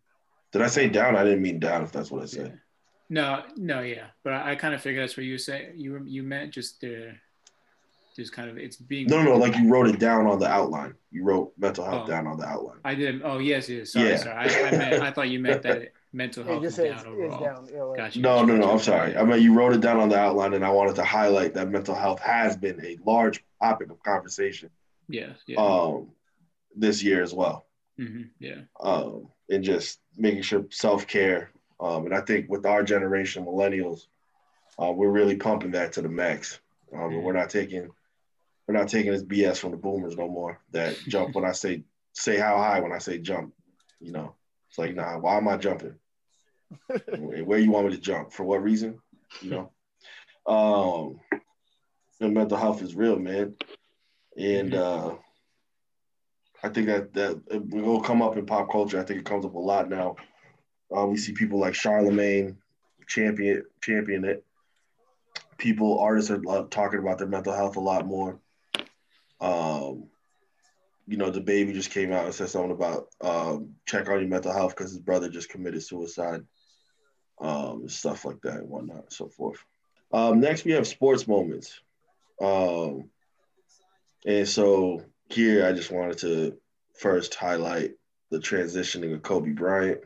[0.54, 1.18] did I say down?
[1.18, 1.84] I didn't mean down.
[1.84, 2.60] If that's what I said.
[3.10, 5.72] No, no, yeah, but I, I kind of figured that's what you say.
[5.76, 7.14] You you meant just the
[8.16, 10.96] just kind of it's being No, no, like you wrote it down on the outline.
[11.12, 12.08] You wrote mental health Oh.
[12.08, 12.80] down on the outline.
[12.84, 13.22] I did.
[13.24, 13.94] Oh yes, yes.
[13.94, 14.18] Sorry, Yeah.
[14.18, 14.36] sorry.
[14.36, 16.98] I, I, meant, I thought you meant that it, mental It health just is down
[17.00, 17.44] is overall.
[17.44, 17.68] down.
[17.72, 17.98] Yeah, right.
[17.98, 18.20] Gotcha.
[18.20, 18.72] No, no, no.
[18.72, 19.16] I'm sorry.
[19.16, 21.70] I mean, you wrote it down on the outline, and I wanted to highlight that
[21.70, 24.70] mental health has been a large topic of conversation
[25.08, 26.10] Yeah, yeah, um,
[26.76, 27.68] this year as well.
[27.98, 28.62] hmm yeah.
[28.82, 31.52] um, and just making sure self care.
[31.80, 34.08] Um, and I think with our generation, millennials,
[34.82, 36.60] uh, we're really pumping that to the max.
[36.94, 37.90] Um, and we're not taking
[38.68, 40.60] we're not taking this BS from the boomers no more.
[40.72, 43.54] That jump when I say say how high when I say jump.
[44.00, 44.36] You know,
[44.70, 45.18] it's like nah.
[45.18, 45.96] Why am I jumping?
[47.18, 48.34] Where you want me to jump?
[48.34, 49.00] For what reason?
[49.42, 49.72] You know.
[50.46, 51.20] Um,
[52.20, 53.56] and mental health is real, man.
[54.38, 55.16] And uh,
[56.64, 59.00] I think that that it will come up in pop culture.
[59.00, 60.16] I think it comes up a lot now.
[60.90, 62.58] We see people like Charlemagne
[63.08, 64.44] champion champion it.
[65.58, 68.40] People, artists are uh, talking about their mental health a lot more.
[69.42, 70.08] Um,
[71.08, 74.52] you know, DaBaby just came out and said something about um, check on your mental
[74.54, 76.42] health because his brother just committed suicide,
[77.40, 79.64] um, stuff like that and whatnot and so forth.
[80.12, 81.80] Um, next, we have sports moments.
[82.42, 83.10] Um,
[84.26, 86.58] and so here, I just wanted to
[87.00, 87.94] first highlight
[88.30, 90.02] the transitioning of Kobe Bryant.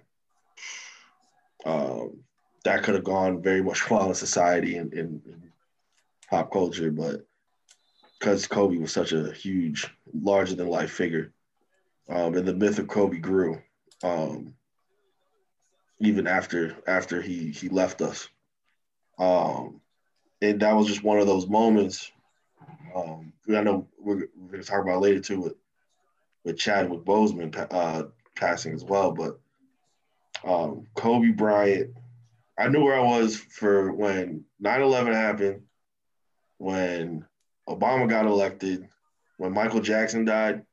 [1.65, 2.23] Um,
[2.63, 5.51] that could have gone very much well in society and in, in
[6.29, 7.25] pop culture, but
[8.19, 11.31] because Kobe was such a huge, larger than life figure,
[12.09, 13.59] um, and the myth of Kobe grew,
[14.03, 14.53] um,
[15.99, 18.29] even after after he he left us.
[19.17, 19.81] Um,
[20.41, 22.11] and that was just one of those moments.
[22.95, 25.55] Um, I know we're, we're going to talk about later too with
[26.43, 28.03] with Chadwick Boseman uh,
[28.35, 29.39] passing as well, but
[30.43, 31.91] um, Kobe Bryant.
[32.57, 35.63] I knew where I was for when 9/11 happened,
[36.57, 37.25] when
[37.67, 38.87] Obama got elected,
[39.37, 40.63] when Michael Jackson died,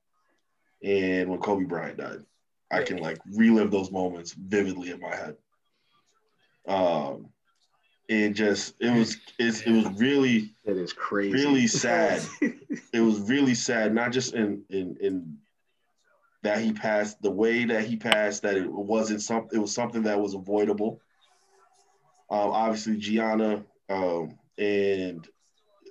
[0.82, 2.24] and when Kobe Bryant died.
[2.70, 5.36] I can like relive those moments vividly in my head.
[6.66, 7.30] Um,
[8.10, 11.32] and just it was it's, it was really it is crazy.
[11.32, 12.22] really sad.
[12.40, 15.38] it was really sad, not just in in in
[16.42, 19.58] that he passed, the way that he passed, that it wasn't something.
[19.58, 21.00] It was something that was avoidable.
[22.30, 25.26] Um, obviously, Gianna um, and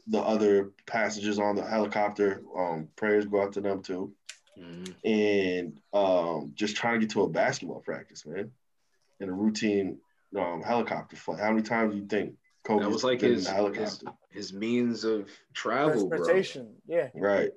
[0.08, 4.14] the other passengers on the helicopter, um, prayers go out to them too.
[4.58, 4.96] Mhm.
[5.04, 8.52] And um, just trying to get to a basketball practice, man,
[9.20, 10.00] in a routine
[10.36, 11.40] um, helicopter flight.
[11.40, 15.30] How many times do you think Kobe That was like his, his his means of
[15.54, 16.44] travel, bro.
[16.88, 17.10] Yeah.
[17.14, 17.52] Right.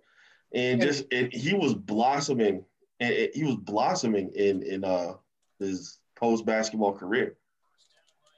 [0.52, 2.64] And just and he was blossoming
[3.00, 5.14] and he was blossoming in in uh
[5.58, 7.36] his post basketball career.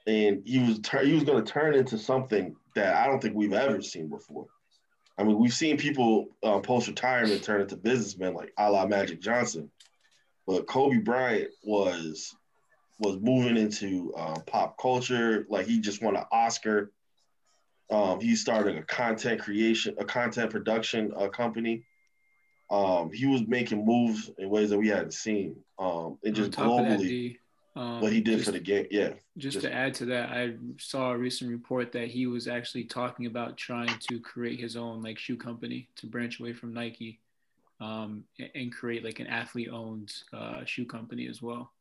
[0.07, 3.53] And he was he was going to turn into something that I don't think we've
[3.53, 4.47] ever seen before.
[5.17, 9.21] I mean, we've seen people uh, post retirement turn into businessmen like a la Magic
[9.21, 9.69] Johnson,
[10.47, 12.35] but Kobe Bryant was
[12.99, 15.45] was moving into uh, pop culture.
[15.49, 16.91] Like he just won an Oscar.
[17.91, 21.85] Um, he started a content creation, a content production uh, company.
[22.73, 26.65] Um, he was making moves in ways that we hadn't seen, um, and just On
[26.65, 27.39] top of that, globally D,
[27.75, 28.87] um, what he did just- for the game.
[28.89, 32.47] Yeah, Just, Just- to add to that, I saw a recent report that he was
[32.47, 36.73] actually talking about trying to create his own like shoe company to branch away from
[36.73, 37.19] Nike,
[37.79, 41.72] um, and, and create like an athlete-owned uh, shoe company as well.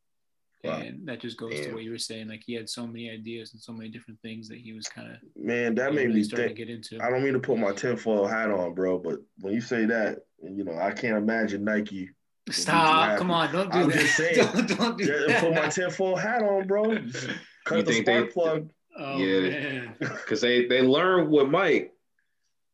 [0.64, 0.76] Wow.
[0.78, 2.28] And that just goes to what you were saying.
[2.28, 5.10] Like he had so many ideas and so many different things that he was kind
[5.10, 6.58] of man, that made really me starting think.
[6.58, 7.04] to get into.
[7.04, 10.18] I don't mean to put my tinfoil hat on, bro, but when you say that,
[10.42, 12.10] you know, I can't imagine Nike.
[12.50, 13.18] Stop!
[13.18, 13.52] Come on!
[13.52, 13.98] Don't do I'm that!
[13.98, 14.36] just saying.
[14.66, 15.40] don't, don't do Yeah, that.
[15.40, 16.84] put my tinfoil hat on, bro.
[17.64, 19.90] Cut You the think spark they- plug, oh Yeah.
[19.98, 21.92] Because they, they learned with Mike.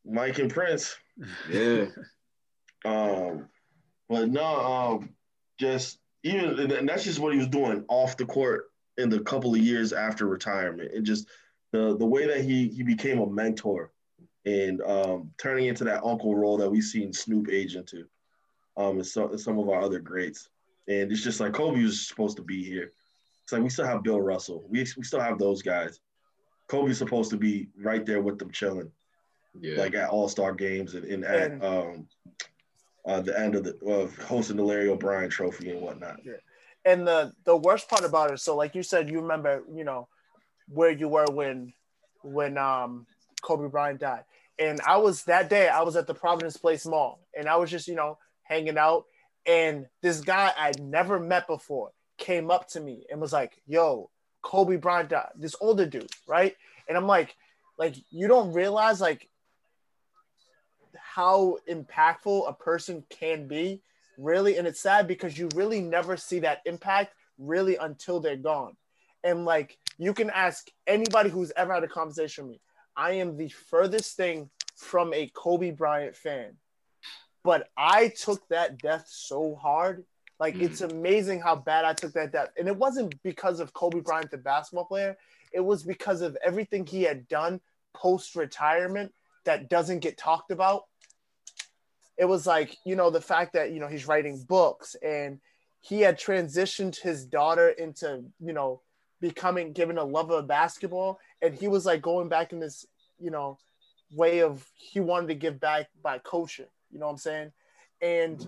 [0.05, 0.95] Mike and Prince.
[1.51, 1.85] Yeah.
[2.85, 3.47] Um,
[4.07, 5.09] but no, um,
[5.59, 9.53] just even and that's just what he was doing off the court in the couple
[9.53, 11.27] of years after retirement, and just
[11.71, 13.91] the the way that he he became a mentor
[14.45, 18.05] and um, turning into that uncle role that we've seen Snoop age into,
[18.77, 20.49] um, and, so, and some of our other greats,
[20.87, 22.91] and it's just like Kobe was supposed to be here.
[23.43, 25.99] It's like we still have Bill Russell, we we still have those guys.
[26.67, 28.91] Kobe's supposed to be right there with them chilling
[29.59, 29.77] Yeah.
[29.79, 32.07] like at All Star games and, and at And- um,
[33.05, 36.19] uh, the end of the of hosting the Larry O'Brien Trophy and whatnot.
[36.23, 36.33] Yeah.
[36.85, 40.07] And the the worst part about it, so like you said, you remember, you know,
[40.67, 41.73] where you were when
[42.23, 43.05] when um
[43.41, 44.23] Kobe Bryant died.
[44.57, 47.71] And I was that day, I was at the Providence Place Mall and I was
[47.71, 49.05] just, you know, hanging out.
[49.45, 54.09] And this guy I'd never met before came up to me and was like, yo,
[54.41, 55.29] Kobe Bryant died.
[55.37, 56.55] This older dude, right?
[56.87, 57.35] And I'm like,
[57.77, 59.28] like, you don't realize like
[61.15, 63.81] how impactful a person can be,
[64.17, 64.57] really.
[64.57, 68.75] And it's sad because you really never see that impact really until they're gone.
[69.23, 72.61] And like you can ask anybody who's ever had a conversation with me.
[72.95, 76.57] I am the furthest thing from a Kobe Bryant fan.
[77.43, 80.03] But I took that death so hard.
[80.39, 80.61] Like mm.
[80.61, 82.49] it's amazing how bad I took that death.
[82.57, 85.17] And it wasn't because of Kobe Bryant, the basketball player.
[85.51, 87.61] It was because of everything he had done
[87.95, 89.11] post retirement
[89.45, 90.83] that doesn't get talked about.
[92.19, 95.39] It was like, you know, the fact that, you know, he's writing books and
[95.79, 98.81] he had transitioned his daughter into, you know,
[99.21, 101.19] becoming given a love of basketball.
[101.41, 102.85] And he was like going back in this,
[103.19, 103.57] you know,
[104.11, 106.65] way of he wanted to give back by coaching.
[106.91, 107.51] You know what I'm saying?
[108.01, 108.45] And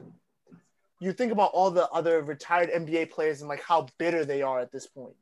[0.99, 4.59] you think about all the other retired NBA players and like how bitter they are
[4.59, 5.15] at this point.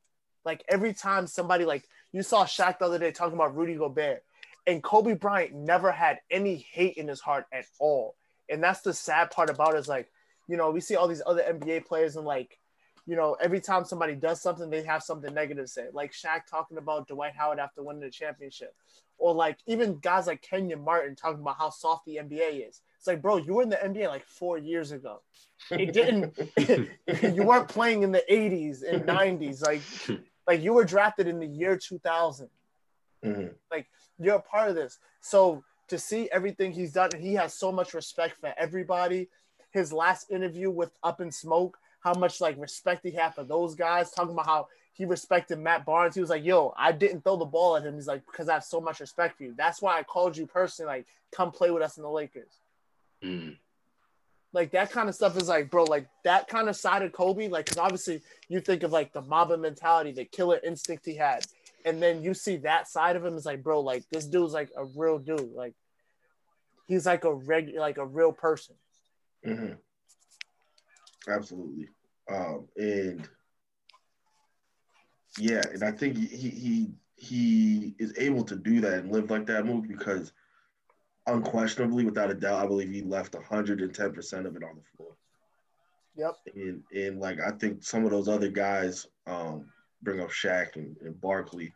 [0.44, 4.24] Like every time somebody like you saw Shaq the other day talking about Rudy Gobert,
[4.66, 8.16] and Kobe Bryant never had any hate in his heart at all.
[8.50, 10.10] And that's the sad part about it is like,
[10.48, 12.60] you know, we see all these other NBA players and like,
[13.06, 15.88] you know, every time somebody does something, they have something negative to say.
[15.94, 18.76] Like Shaq talking about Dwight Howard after winning the championship.
[19.18, 22.82] Or like even guys like Kenyon Martin talking about how soft the NBA is.
[22.98, 25.22] It's like, bro, you were in the NBA like four years ago.
[25.72, 26.38] It didn't
[27.36, 29.62] you weren't playing in the 80s and 90s.
[29.66, 29.82] Like
[30.48, 32.50] like you were drafted in the year 2000.
[33.26, 33.48] Mm-hmm.
[33.72, 33.88] Like
[34.20, 34.98] you're a part of this.
[35.22, 39.30] So to see everything he's done, he has so much respect for everybody.
[39.72, 43.76] His last interview with All the Smoke, how much like respect he had for those
[43.76, 46.16] guys, talking about how he respected Matt Barnes.
[46.16, 48.54] He was like, "Yo, I didn't throw the ball at him." He's like, "Because I
[48.56, 49.54] have so much respect for you.
[49.56, 50.98] That's why I called you personally.
[50.98, 52.60] Like, come play with us in the Lakers."
[53.24, 53.58] Mm.
[54.52, 57.50] Like that kind of stuff is like, bro, like that kind of side of Kobe,
[57.50, 61.46] like, because obviously you think of like the Mamba mentality, the killer instinct he had
[61.86, 64.70] and then you see that side of him is like, bro, like this dude's like
[64.76, 65.52] a real dude.
[65.54, 65.74] Like
[66.88, 68.76] he's like a regular, like a real person.
[69.46, 69.74] Mm-hmm.
[71.32, 71.90] Absolutely.
[72.30, 73.28] Um, and
[75.38, 79.46] yeah, and I think he he he is able to do that and live like
[79.48, 80.32] that move because
[81.28, 85.16] unquestionably, without a doubt, I believe he left 110 percent of it on the floor.
[86.16, 86.36] Yep.
[86.56, 89.66] And and like I think some of those other guys, um,
[90.02, 91.74] bring up Shaq and, and Barkley,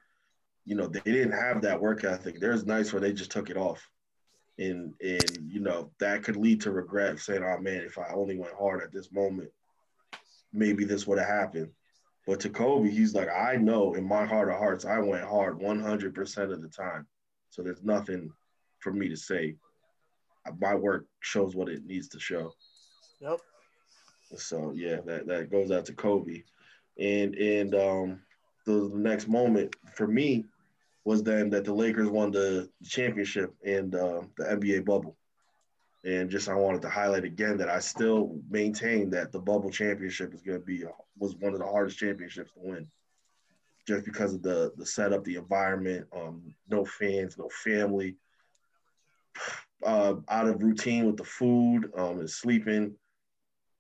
[0.66, 2.40] you know, they didn't have that work ethic.
[2.40, 3.88] There's nights where they just took it off.
[4.60, 8.38] And and you know, that could lead to regret saying, Oh man, if I only
[8.38, 9.50] went hard at this moment,
[10.54, 11.70] maybe this would have happened.
[12.28, 15.60] But to Kobe, he's like, I know in my heart of hearts, I went hard
[15.60, 17.06] 100% of the time.
[17.50, 18.32] So there's nothing
[18.80, 19.56] for me to say.
[20.60, 22.54] My work shows what it needs to show.
[23.20, 23.40] Yep.
[24.36, 26.44] So yeah, that, that goes out to Kobe
[27.00, 28.22] and and um,
[28.66, 30.46] the, next moment for me
[31.06, 35.18] was then that the Lakers won the championship and uh, the NBA bubble.
[36.06, 40.34] And just I wanted to highlight again that I still maintain that the bubble championship
[40.34, 40.84] is going to be
[41.18, 42.88] was one of the hardest championships to win,
[43.88, 48.18] just because of the the setup, the environment, um, no fans, no family,
[49.86, 52.96] uh, out of routine with the food, um, and sleeping,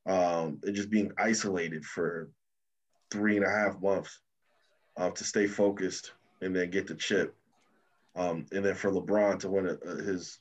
[0.05, 2.29] um, and just being isolated for
[3.13, 4.19] three and a half months
[4.97, 7.35] uh, to stay focused and then get the chip.
[8.15, 10.39] Um, and then for LeBron to win a, a, his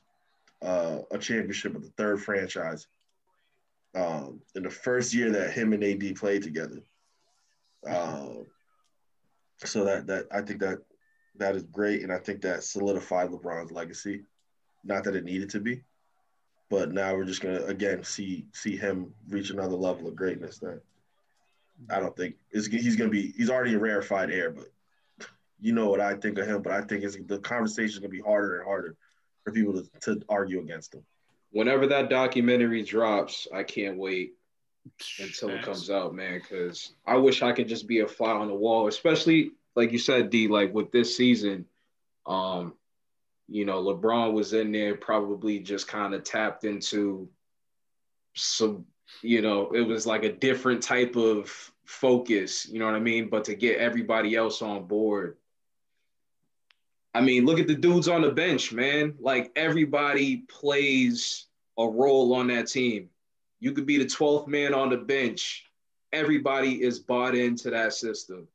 [0.61, 2.87] uh, a championship with the third franchise
[3.95, 6.81] um, in the first year that him and AD played together.
[7.85, 8.47] Um,
[9.63, 10.79] so that that I think that
[11.35, 14.23] that is great, and I think that solidified LeBron's legacy.
[14.83, 15.83] Not that it needed to be,
[16.69, 20.81] but now we're just gonna again see see him reach another level of greatness that
[21.89, 23.33] I don't think he's going to be.
[23.35, 24.71] He's already a rarefied air, but
[25.59, 26.61] you know what I think of him.
[26.61, 28.95] But I think it's, the conversation is going to be harder and harder
[29.43, 31.03] for people to, to argue against him.
[31.51, 34.33] Whenever that documentary drops, I can't wait
[35.19, 36.39] until it comes out, man.
[36.39, 39.99] Because I wish I could just be a fly on the wall, especially like you
[39.99, 40.47] said, D.
[40.47, 41.65] Like with this season,
[42.25, 42.73] um,
[43.47, 47.29] you know, LeBron was in there, probably just kind of tapped into
[48.35, 48.85] some
[49.21, 53.29] you know, it was like a different type of focus, you know what I mean?
[53.29, 55.37] But to get everybody else on board.
[57.13, 59.15] I mean, look at the dudes on the bench, man.
[59.19, 61.45] Like everybody plays
[61.77, 63.09] a role on that team.
[63.59, 65.69] You could be the 12th man on the bench.
[66.11, 68.47] Everybody is bought into that system.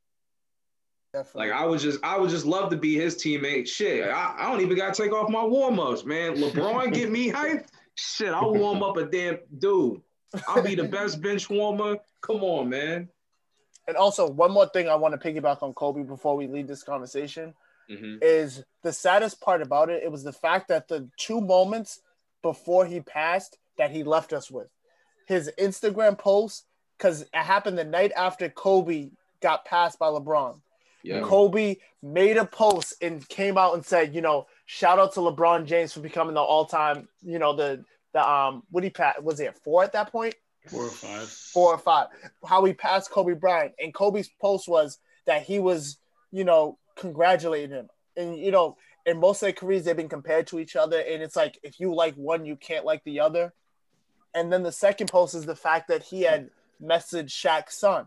[1.13, 1.49] Definitely.
[1.49, 3.67] Like I would just, I would just love to be his teammate.
[3.67, 6.35] Shit, I, I don't even got to take off my warm ups, man.
[6.35, 7.69] LeBron get me hyped.
[7.95, 10.01] Shit, I'll warm up a damn dude.
[10.47, 11.97] I'll be the best bench warmer.
[12.21, 13.09] Come on, man.
[13.87, 16.83] And also, one more thing I want to piggyback on Kobe before we leave this
[16.83, 17.55] conversation
[17.89, 18.17] mm-hmm.
[18.21, 20.03] is the saddest part about it.
[20.03, 21.99] It was the fact that the two moments
[22.43, 24.67] before he passed that he left us with.
[25.25, 26.65] His Instagram post,
[26.97, 29.09] because it happened the night after Kobe
[29.41, 30.59] got passed by LeBron.
[31.01, 31.21] Yeah.
[31.21, 35.65] Kobe made a post and came out and said, you know, shout out to LeBron
[35.65, 37.83] James for becoming the all-time, you know, the
[38.13, 40.35] the um what he passed was it four at that point?
[40.67, 41.27] Four or five.
[41.29, 42.07] Four or five.
[42.45, 43.73] How he passed Kobe Bryant.
[43.79, 45.97] And Kobe's post was that he was,
[46.31, 47.89] you know, congratulating him.
[48.17, 50.99] And you know, in most of their careers they've been compared to each other.
[50.99, 53.53] And it's like if you like one, you can't like the other.
[54.33, 56.49] And then the second post is the fact that he had
[56.81, 58.05] messaged Shaq's son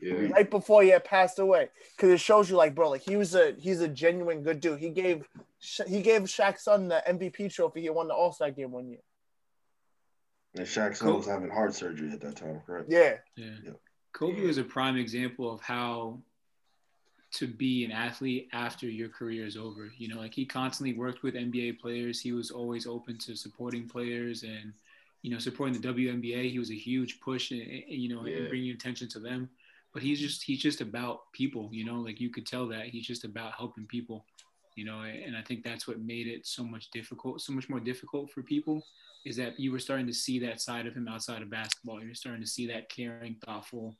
[0.00, 0.12] Yeah.
[0.32, 3.34] right before he had passed away because it shows you like bro like he was
[3.34, 5.26] a he's a genuine good dude he gave
[5.60, 9.00] Sha- he gave Shaq's son the MVP trophy he won the All-Star game one year
[10.56, 12.86] And Shaq's son was having heart surgery at that time, correct?
[12.90, 13.50] yeah Yeah.
[13.64, 13.72] Yeah.
[14.12, 16.18] Kobe was a prime example of how
[17.34, 19.92] to be an athlete after your career is over.
[19.96, 22.20] You know, like he constantly worked with NBA players.
[22.20, 24.72] He was always open to supporting players and,
[25.22, 26.50] you know, supporting the WNBA.
[26.50, 28.48] He was a huge push, in, in- you know, in Yeah.
[28.48, 29.48] bringing attention to them.
[29.92, 31.68] But he's just he's just about people.
[31.72, 34.24] You know, like you could tell that he's just about helping people.
[34.76, 37.80] You know, and I think that's what made it so much difficult, so much more
[37.80, 38.82] difficult for people
[39.24, 42.02] is that you were starting to see that side of him outside of basketball.
[42.02, 43.94] You're starting to see that caring, thoughtful,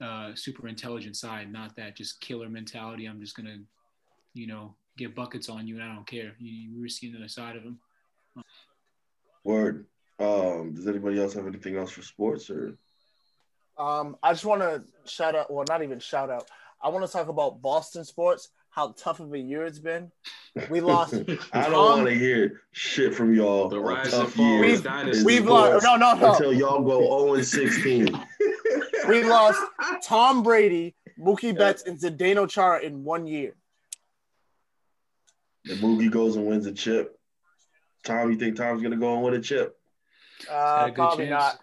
[0.00, 3.06] uh, super intelligent side, not that just killer mentality.
[3.06, 3.58] I'm just gonna,
[4.34, 6.34] you know, get buckets on you and I don't care.
[6.38, 7.78] You, you were seeing the other side of him.
[9.44, 9.86] Word.
[10.18, 12.76] Um, does anybody else have anything else for sports or
[13.78, 16.48] um I just want to shout out well not even shout out
[16.82, 20.10] I want to talk about Boston sports how tough of a year it's been
[20.70, 21.14] we lost
[21.52, 23.68] I don't want to hear shit from y'all.
[23.68, 25.20] The rise tough and fall years We've- of dynasty.
[25.20, 28.08] in we've lost no no no until y'all go 0 and 16.
[29.08, 29.60] we lost
[30.04, 33.54] Tom Brady Mookie Betts and Zdeno Chara in one year
[35.64, 37.18] The Mookie goes and wins a chip.
[38.04, 39.76] Tom, you think Tom's gonna go and win a chip?
[40.48, 41.30] Had uh, probably chance.
[41.30, 41.58] not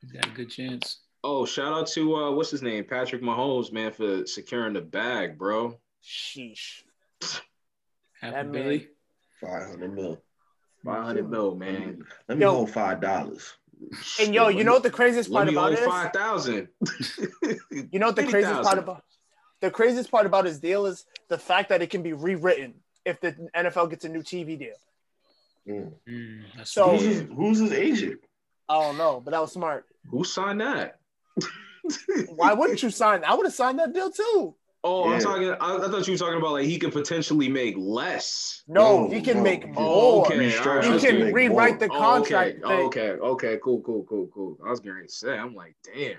[0.00, 0.98] He's got a good chance.
[1.22, 5.36] Oh, shout out to uh, what's his name, Patrick Mahomes, man, for securing the bag,
[5.38, 5.78] bro.
[6.02, 6.82] sheesh
[8.20, 8.88] Happy That Billy.
[9.40, 10.22] 500 mil.
[10.84, 12.02] Five hundred mil, man.
[12.28, 12.52] Let me Yo.
[12.52, 13.52] hold five dollars.
[14.20, 16.12] and yo you know what the craziest Let part me about hold it is five
[16.12, 16.68] thousand.
[17.92, 19.04] You know what the craziest part about
[19.60, 23.20] the craziest part about his deal is the fact that it can be rewritten if
[23.20, 24.76] the NFL gets a new TV deal.
[25.68, 25.92] Mm.
[26.08, 28.20] Mm, So- Who's his, who's his agent?
[28.70, 29.84] I don't know, but that was smart.
[30.10, 30.99] Who signed that?
[32.34, 33.24] Why wouldn't you sign?
[33.24, 34.54] I would have signed that deal too.
[34.82, 35.50] Oh, I'm talking.
[35.50, 38.62] I, I thought you were talking about like he could potentially make less.
[38.66, 39.42] No, No, he can no.
[39.42, 40.26] make Oh, more.
[40.26, 40.48] okay.
[40.50, 41.06] He all right, Restructure okay.
[41.20, 41.88] can rewrite more.
[41.88, 42.58] the Oh, contract.
[42.64, 42.76] okay.
[42.76, 42.86] thing.
[42.86, 44.66] okay, okay, cool, cool, cool, cool, cool.
[44.66, 46.16] I was going to say, I'm like, damn.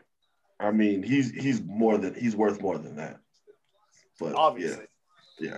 [0.59, 3.17] I mean, he's he's more than he's worth more than that.
[4.19, 4.85] But Obviously.
[5.39, 5.57] yeah.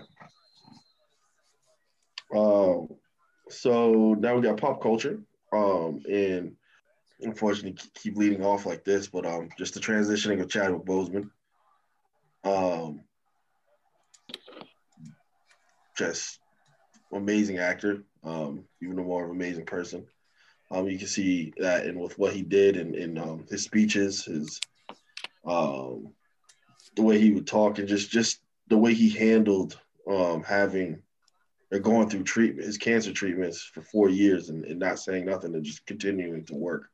[2.34, 2.88] Um,
[3.50, 5.20] so now we got pop culture.
[5.52, 6.56] Um, and
[7.24, 11.30] unfortunately keep- leading off like this, but um, just the transitioning of Chadwick Boseman.
[12.44, 13.02] Um,
[15.98, 16.40] just
[17.12, 18.04] amazing actor.
[18.24, 20.06] Um, even a more of amazing person.
[20.72, 24.26] Um, you can see that and with what he did in, in um, his speeches,
[24.26, 24.60] his
[25.46, 26.14] um,
[26.96, 31.02] the way he would talk, and just just the way he handled um, having
[31.72, 35.54] or going through treatment, his cancer treatments for four years, and, and not saying nothing
[35.54, 36.90] and just continuing to work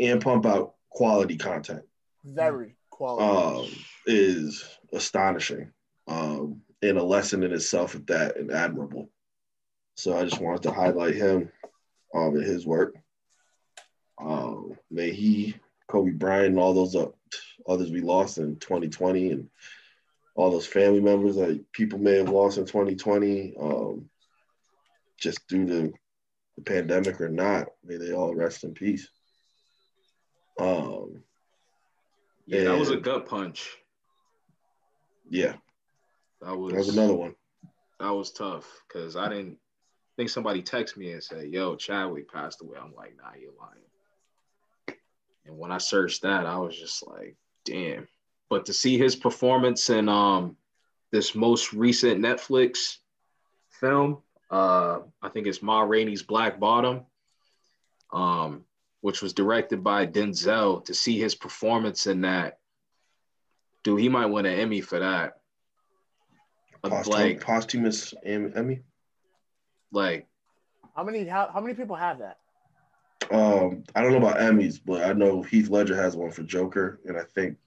[0.00, 1.82] and pump out quality content
[2.24, 3.70] Very quality.
[3.70, 5.70] um, is astonishing
[6.08, 9.10] um, and a lesson in itself at that and admirable.
[9.94, 11.50] So I just wanted to highlight him
[12.14, 12.96] um, and his work.
[14.18, 15.54] Um, may he,
[15.88, 17.08] Kobe Bryant, and all those uh,
[17.68, 19.48] others we lost in 2020 and
[20.34, 24.08] all those family members that people may have lost in 2020 um,
[25.18, 25.92] just due to
[26.56, 29.08] the pandemic or not, may they all rest in peace.
[30.60, 31.22] Um,
[32.46, 33.76] Yeah, that was a gut punch.
[35.28, 35.54] yeah,
[36.42, 37.34] That was that was another one.
[37.98, 39.58] that was tough because I didn't
[40.16, 44.96] think somebody text me and said, "Yo, Chadwick passed away." I'm like, "Nah, you're lying."
[45.46, 48.08] And when I searched that, I was just like, "Damn!"
[48.48, 50.56] But to see his performance in um
[51.12, 52.98] this most recent Netflix
[53.70, 57.06] film, uh, I think it's Ma Rainey's Black Bottom,
[58.12, 58.64] um,
[59.00, 60.84] which was directed by Denzel.
[60.84, 62.58] To see his performance in that,
[63.84, 65.34] dude, he might win an Emmy for that.
[66.82, 68.80] Posthum- Like, posthumous Emmy.
[69.92, 70.26] like
[70.96, 72.38] how many how, how many people have that?
[73.30, 77.00] Um, I don't know about Emmys, but I know Heath Ledger has one for Joker,
[77.06, 77.58] and I think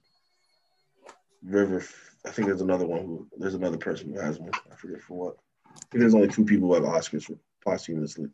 [1.42, 1.84] River.
[2.26, 4.50] I think there's another one who there's another person who has one.
[4.70, 5.36] I forget for what.
[5.66, 8.28] I think there's only two people who have Oscars for posthumously.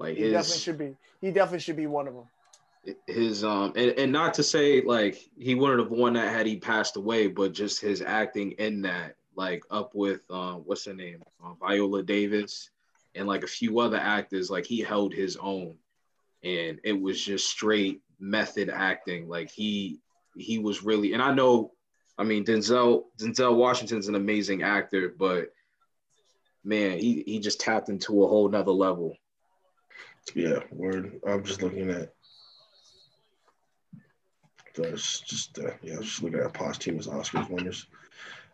[0.00, 0.96] Like He his definitely should be.
[1.20, 2.24] He definitely should be one of them.
[3.06, 6.56] his um and, and not to say like he wouldn't have won that had he
[6.56, 11.22] passed away, but just his acting in that, like up with um what's her name,
[11.44, 12.70] uh, Viola Davis,
[13.14, 15.74] and like a few other actors, like he held his own,
[16.42, 19.28] and it was just straight method acting.
[19.28, 20.00] Like he
[20.34, 21.72] he was really, and I know,
[22.16, 25.52] I mean Denzel Denzel Washington's an amazing actor, but
[26.64, 29.14] man, he he just tapped into a whole nother level.
[30.34, 31.20] Yeah, word.
[31.26, 32.12] I'm just looking at.
[34.76, 37.86] That's just uh, yeah, just looking at posthumous Oscars winners.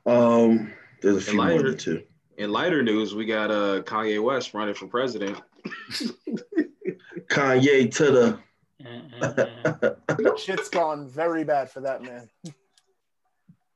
[0.07, 2.03] Um, there's a few more lighter- than two.
[2.39, 5.41] In lighter news, we got uh Kanye West running for president.
[7.29, 8.39] Kanye to the.
[10.39, 12.29] Shit's gone very bad for that man.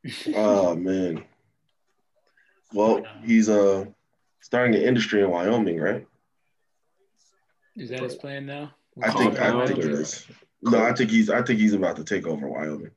[0.35, 1.25] oh man.
[2.73, 3.87] Well, he's uh
[4.41, 6.07] starting an industry in Wyoming, right?
[7.81, 8.73] Is that his plan now?
[9.03, 10.01] I think I think it Wyoming.
[10.03, 10.27] is.
[10.63, 12.91] No, I think he's I think he's about to take over Wyoming.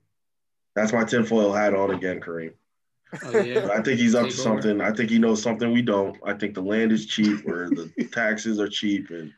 [0.76, 2.54] That's my tinfoil hat on again, Kareem.
[3.24, 3.70] Oh yeah.
[3.72, 4.62] I think he's up Take to over.
[4.62, 4.82] something.
[4.82, 6.18] I think he knows something we don't.
[6.26, 9.32] I think the land is cheap or the taxes are cheap and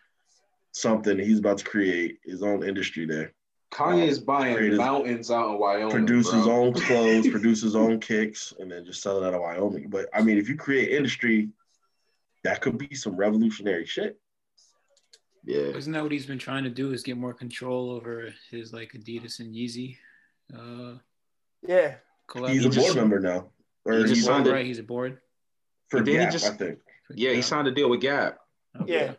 [0.71, 1.19] something.
[1.19, 3.33] He's about to create his own industry there.
[3.71, 5.91] Kanye's buying Creative- mountains out in Wyoming.
[5.91, 9.41] Produce his own clothes, produce his own kicks, and then just sell it out of
[9.41, 9.89] Wyoming.
[9.89, 11.49] But I mean, if you create industry,
[12.45, 14.17] that could be some revolutionary shit.
[15.45, 15.57] Yeah.
[15.77, 16.91] Isn't that what he's been trying to do?
[16.91, 19.97] Is get more control over his like Adidas and Yeezy
[20.53, 20.97] uh,
[21.67, 21.95] Yeah.
[22.27, 22.49] collab?
[22.49, 23.49] He's a just- board member now.
[23.85, 24.51] Or he He's just he's signed it.
[24.51, 24.65] right?
[24.65, 25.19] He's a board.
[25.89, 26.79] for Didn't he Gap, just- I think.
[27.11, 28.39] Yeah, he signed a deal with Gap.
[28.81, 28.91] Okay.
[29.05, 29.13] Yeah.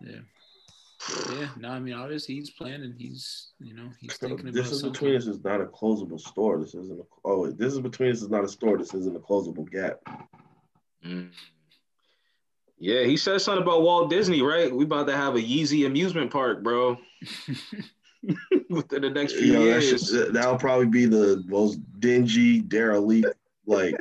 [0.00, 0.20] Yeah.
[1.30, 1.48] Yeah.
[1.58, 2.94] No, I mean, obviously he's planning.
[2.96, 4.92] He's, you know, he's thinking about This is something.
[4.92, 6.58] between us is not a closable store.
[6.58, 6.98] This isn't.
[7.00, 8.78] A, oh, wait, this is between us is not a store.
[8.78, 10.00] This isn't a closable gap.
[11.04, 11.30] Mm.
[12.80, 14.74] Yeah, he said something about Walt Disney, right?
[14.74, 16.96] We about to have a Yeezy amusement park, bro.
[18.70, 20.08] Within the next few You know, that years.
[20.08, 23.28] should, that'll probably be the most dingy, derelict,
[23.66, 23.94] like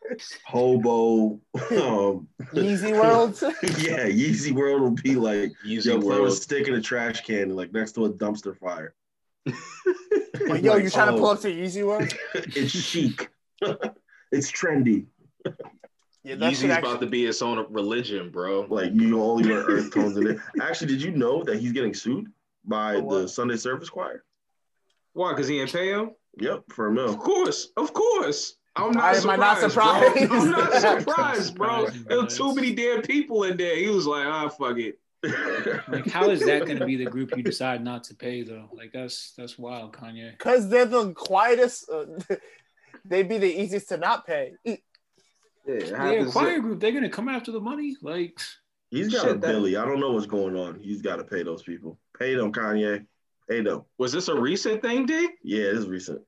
[0.46, 1.40] hobo.
[1.54, 3.38] Um, Yeezy World.
[3.78, 7.54] yeah, Yeezy World will be like Yeezy yo, put a stick in a trash can,
[7.54, 8.94] like next to a dumpster fire.
[9.44, 12.10] Like, yo, you trying to oh, pull up to Yeezy World?
[12.34, 13.30] it's chic.
[14.32, 15.04] it's trendy.
[16.24, 16.90] Yeah, that Yeezy's should actually.
[16.90, 18.66] about to be its own religion, bro.
[18.68, 20.38] Like you only wear earth tones in it.
[20.60, 22.28] Actually, did you know that he's getting sued
[22.64, 23.28] by For the?
[23.28, 24.24] Sunday Service Choir?
[25.14, 25.32] Why?
[25.32, 26.12] Because he didn't pay him?
[26.38, 27.10] Yep, for a mill.
[27.10, 28.56] Of course, of course.
[28.74, 30.38] I'm not Why am I not surprised, bro.
[30.38, 31.84] I'm not surprised, bro.
[31.86, 33.76] surprising, There were too many damn people in there.
[33.76, 34.98] He was like, ah, fuck it.
[35.88, 38.68] Like, how is that going to be the group you decide not to pay though?
[38.72, 40.30] Like, that's that's wild, Kanye.
[40.32, 41.88] Because they're the quietest.
[41.90, 42.04] Uh,
[43.04, 44.54] they'd be the easiest to not pay.
[45.66, 46.80] Yeah, Yeah, choir group.
[46.80, 47.96] They're going to come after the money.
[48.02, 48.38] Like,
[48.90, 49.76] He's got Shit, a that- Billy.
[49.76, 50.78] I don't know what's going on.
[50.80, 51.98] He's got to pay those people.
[52.18, 53.06] Pay them, Kanye.
[53.48, 53.82] Pay them.
[53.98, 55.28] Was this a recent thing, D?
[55.42, 56.20] Yeah, this is recent.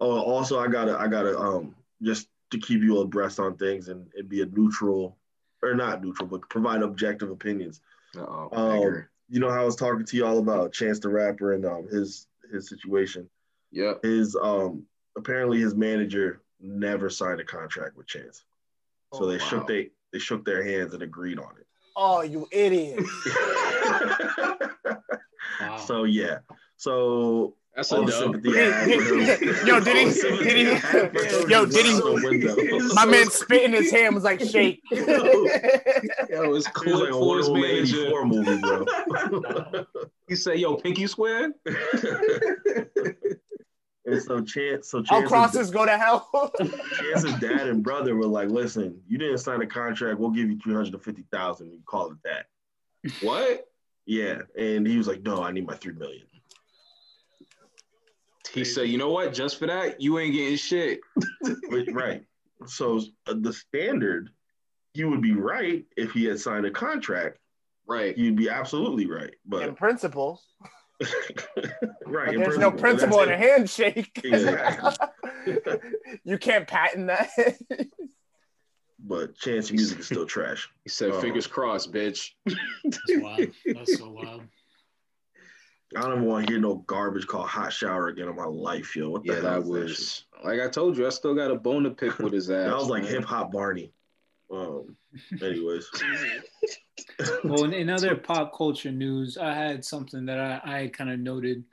[0.00, 4.06] Oh, also, I gotta, I gotta, um, just to keep you abreast on things and,
[4.16, 5.16] and be a neutral,
[5.62, 7.80] or not neutral, but provide objective opinions.
[8.16, 8.48] Uh-oh.
[8.52, 11.86] Um, you know how I was talking to y'all about Chance the Rapper and um
[11.90, 13.30] his his situation.
[13.70, 13.94] Yeah.
[14.02, 14.84] His um
[15.16, 18.44] apparently his manager never signed a contract with Chance,
[19.12, 19.44] so Oh, they wow.
[19.44, 21.66] shook they they shook their hands and agreed on it.
[21.96, 23.00] Oh, you idiot!
[25.60, 25.76] wow.
[25.76, 26.38] so yeah,
[26.76, 28.12] so That's a the dub.
[28.12, 28.88] sympathy I have.
[29.66, 31.92] Yo, did he- all the sympathy did he- I have for him yo, did he-
[31.94, 32.56] out the window.
[32.94, 34.80] My man spit in his hand was like shake.
[34.90, 38.08] Yo, it's He was Clint like a Ford's one manager.
[38.10, 39.84] four movie, bro.
[40.28, 41.52] He said, yo, Pinky swear?
[44.12, 46.52] And so Chance, so All Chance's, crosses go to hell.
[46.98, 50.18] Chance's dad and brother were like, "Listen, you didn't sign a contract.
[50.18, 51.72] We'll give you three hundred and fifty thousand.
[51.72, 52.46] You call it that."
[53.20, 53.68] What?
[54.06, 56.26] Yeah, and he was like, "No, I need my three million.
[58.52, 59.32] He said, you know what?
[59.32, 61.00] Just for that, you ain't getting shit.
[61.90, 62.22] Right.
[62.66, 64.28] So uh, the standard,
[64.92, 67.38] he would be right if he had signed a contract.
[67.86, 68.16] Right.
[68.16, 69.34] You'd be absolutely right.
[69.46, 70.42] But in But principle,
[72.06, 74.20] right, but in there's no but principle in a handshake.
[74.24, 75.08] Exactly.
[76.24, 77.30] you can't patent that.
[79.04, 80.68] But Chance music is still trash.
[80.84, 81.20] He said, Oh.
[81.20, 82.30] fingers crossed, bitch.
[82.84, 83.48] That's wild.
[83.66, 84.42] That's so wild.
[85.96, 88.94] I don't even want to hear no garbage called hot shower again in my life,
[88.96, 89.10] yo.
[89.10, 91.56] What the Yeah, hell that is was, like I told you, I still got a
[91.56, 92.68] bone to pick with his ass.
[92.68, 93.92] That was like hip hop Barney.
[94.52, 94.96] Um.
[95.42, 95.88] Anyways,
[97.44, 101.18] Well, in, in other pop culture news, I had something that I, I kind of
[101.18, 101.64] noted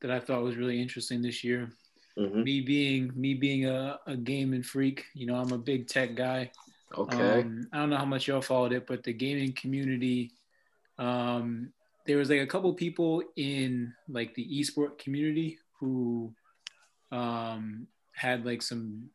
[0.00, 1.70] that I thought was really interesting this year.
[2.18, 2.44] Mhm.
[2.44, 6.50] Me being me being a, a gaming freak, you know, I'm a big tech guy.
[6.96, 7.40] Okay.
[7.40, 10.32] Um, I don't know how much y'all followed it, but the gaming community
[10.98, 11.72] um,
[12.06, 16.32] there was like a couple people in like the esport community who
[17.10, 19.08] um, had like some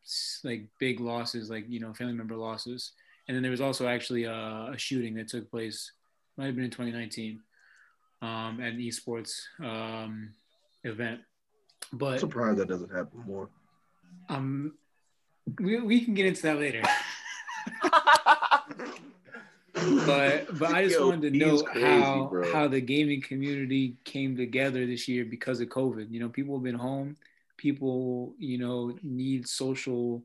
[0.44, 2.94] like big losses, like you know family member losses,
[3.30, 5.92] and then there was also actually a, a shooting that took place,
[6.36, 7.40] might have been in 2019,
[8.24, 10.32] um, at an esports um,
[10.84, 11.22] event.
[11.94, 13.52] But I'm surprised that doesn't happen more.
[14.30, 14.74] um,
[15.62, 16.82] we we can get into that later.
[20.06, 22.52] but but I just Yo, wanted to know crazy, how bro.
[22.52, 26.12] how the gaming community came together this year because of COVID.
[26.12, 27.16] You know, people have been home.
[27.58, 30.24] People, you know, need social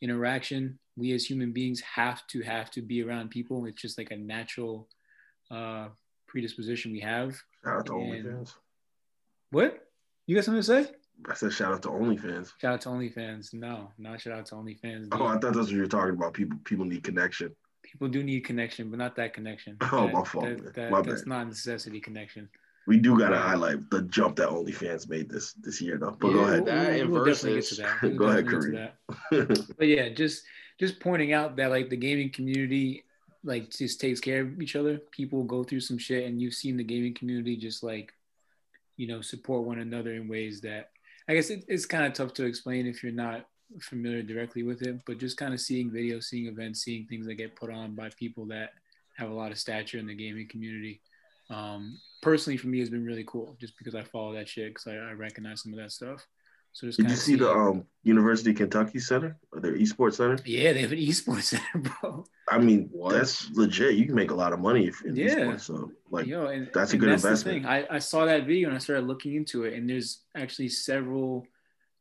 [0.00, 0.79] interaction.
[0.96, 3.64] We as human beings have to have to be around people.
[3.66, 4.88] It's just like a natural
[5.50, 5.88] uh,
[6.26, 7.40] predisposition we have.
[7.64, 8.54] Shout out to And- OnlyFans.
[9.50, 9.86] What?
[10.26, 10.90] You got something to say?
[11.28, 12.52] I said shout out to OnlyFans.
[12.60, 13.52] Shout out to OnlyFans.
[13.52, 15.08] No, not shout out to OnlyFans.
[15.12, 16.32] Oh, I thought that's what you were talking about.
[16.34, 17.54] People people need connection.
[17.82, 19.76] People do need connection, but not that connection.
[19.92, 21.28] Oh, That- my fault, that- that- My that's bad.
[21.28, 22.48] not a necessity connection.
[22.86, 26.16] We do gotta highlight the jump that OnlyFans made this this year though.
[26.18, 26.64] But go ahead.
[26.64, 28.02] We'll, That we'll- we'll definitely get to that.
[28.02, 29.76] We'll Go ahead, definitely get to that.
[29.78, 30.44] But yeah, just
[30.80, 33.04] just pointing out that like the gaming community
[33.44, 34.98] like just takes care of each other.
[35.10, 38.12] People go through some shit, and you've seen the gaming community just like
[38.96, 40.90] you know support one another in ways that
[41.28, 43.46] I guess it, it's kind of tough to explain if you're not
[43.80, 45.00] familiar directly with it.
[45.06, 48.10] But just kind of seeing videos, seeing events, seeing things that get put on by
[48.18, 48.70] people that
[49.16, 51.02] have a lot of stature in the gaming community.
[51.50, 54.86] Um, personally, for me, has been really cool just because I follow that shit because
[54.86, 56.26] I, I recognize some of that stuff.
[56.72, 60.14] So just Did you of see the um University of Kentucky Center or their esports
[60.14, 60.38] center?
[60.44, 62.24] yeah, they have an esports center, bro.
[62.48, 63.12] I mean, What?
[63.14, 63.94] that's legit.
[63.96, 65.34] You can make a lot of money if in Yeah.
[65.34, 65.60] esports.
[65.62, 67.66] So like Yo, and, that's a good that's investment.
[67.66, 71.46] I, I saw that video and I started looking into it, and there's actually several,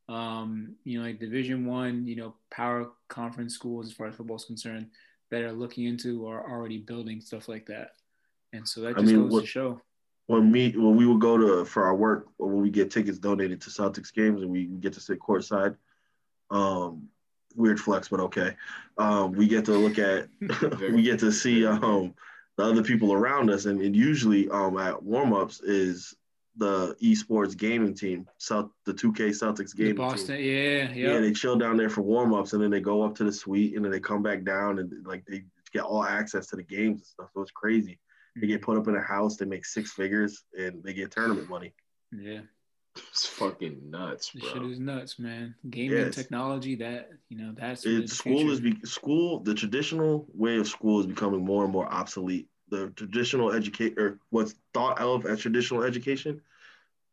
[0.08, 4.38] um, you know, like Division One, you know, power conference schools as far as football
[4.38, 4.88] is concerned,
[5.32, 7.92] that are looking into or already building stuff like that.
[8.54, 9.82] And so that I just mean, goes what- to show.
[10.30, 13.18] When me when we would go to for our work or when we get tickets
[13.18, 15.76] donated to Celtics games and we get to sit courtside.
[16.52, 17.08] Um,
[17.56, 18.56] weird flex, but okay.
[19.00, 20.30] Um, we get to look at
[20.94, 22.14] we get to see um
[22.58, 26.14] the other people around us, and, and usually um at warmups is
[26.58, 30.46] the esports gaming team, South the 2K Celtics gaming Boston, team.
[30.46, 31.20] yeah, Yeah, yeah.
[31.22, 33.84] they chill down there for warm-ups and then they go up to the suite and
[33.84, 37.06] then they come back down and like they get all access to the games and
[37.06, 37.30] stuff.
[37.34, 37.98] So it's crazy.
[38.40, 41.50] They get put up in a house, they make six figures and they get tournament
[41.50, 41.74] money.
[42.12, 42.42] yeah.
[43.12, 45.56] It's fucking nuts, This shit is nuts, man.
[45.70, 46.16] Gaming Yes.
[46.16, 49.40] technology, that you know, that's It, school is be, school.
[49.40, 52.50] The traditional way of school is becoming more and more obsolete.
[52.70, 56.42] The traditional educate or what's thought of as traditional education,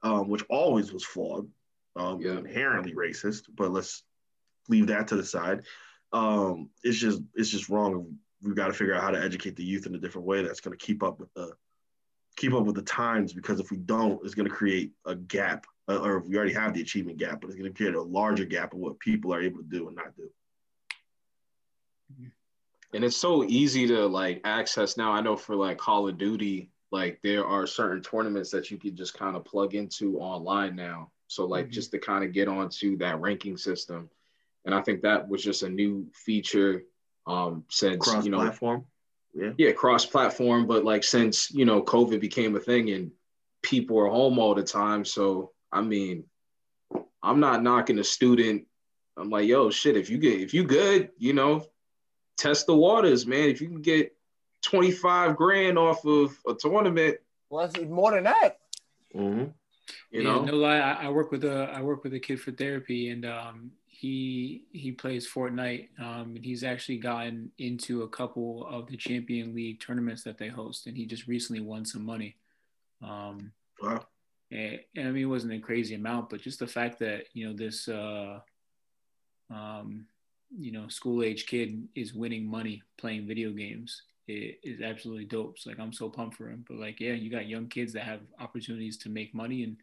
[0.03, 1.49] um, which always was flawed,
[1.95, 2.39] um, Yeah.
[2.39, 3.45] inherently racist.
[3.55, 4.03] But let's
[4.68, 5.64] leave that to the side.
[6.12, 8.18] Um, it's just it's just wrong.
[8.47, 10.61] We've got to figure out how to educate the youth in a different way that's
[10.61, 11.53] going to keep up with the
[12.37, 13.33] keep up with the times.
[13.33, 16.73] Because if we don't, it's going to create a gap, uh, or we already have
[16.73, 19.43] the achievement gap, but it's going to create a larger gap of what people are
[19.43, 20.31] able to do and not do.
[22.95, 25.13] and it's so easy to like access now.
[25.13, 28.97] I know for like Call of Duty, like there are certain tournaments that you can
[28.97, 31.11] just kind of plug into online now.
[31.27, 31.73] So like Mhm.
[31.73, 34.09] just to kind of get onto that ranking system,
[34.65, 36.85] and I think that was just a new feature
[37.27, 38.85] um, since Cross you know platform.
[39.35, 39.53] Yeah.
[39.59, 43.11] yeah cross platform, but like since you know COVID became a thing and
[43.62, 46.24] people are home all the time, so I mean,
[47.22, 48.66] I'm not knocking a student.
[49.16, 51.66] I'm like, yo, shit, if you get if you good, you know,
[52.37, 53.49] test the waters, man.
[53.49, 54.14] If you can get
[54.62, 57.18] 25 grand off of a tournament,
[57.51, 58.59] Well, that's more than that.
[59.14, 59.41] Mm-hmm.
[59.41, 59.53] you
[60.11, 60.79] yeah, know, no lie.
[60.79, 64.65] I, I work with a I work with a kid for therapy, and um, he
[64.73, 65.89] he plays Fortnite.
[66.01, 70.49] Um, and he's actually gotten into a couple of the Champion League tournaments that they
[70.49, 72.37] host, and he just recently won some money.
[73.03, 74.07] Um, Wow.
[74.51, 77.47] and, and I mean, it wasn't a crazy amount, but just the fact that you
[77.47, 78.41] know this uh,
[79.51, 80.07] um,
[80.59, 85.59] you know school age kid is winning money playing video games it is absolutely dope.
[85.59, 86.65] So like I'm so pumped for him.
[86.67, 89.77] But like yeah, you got young kids that have opportunities to make money and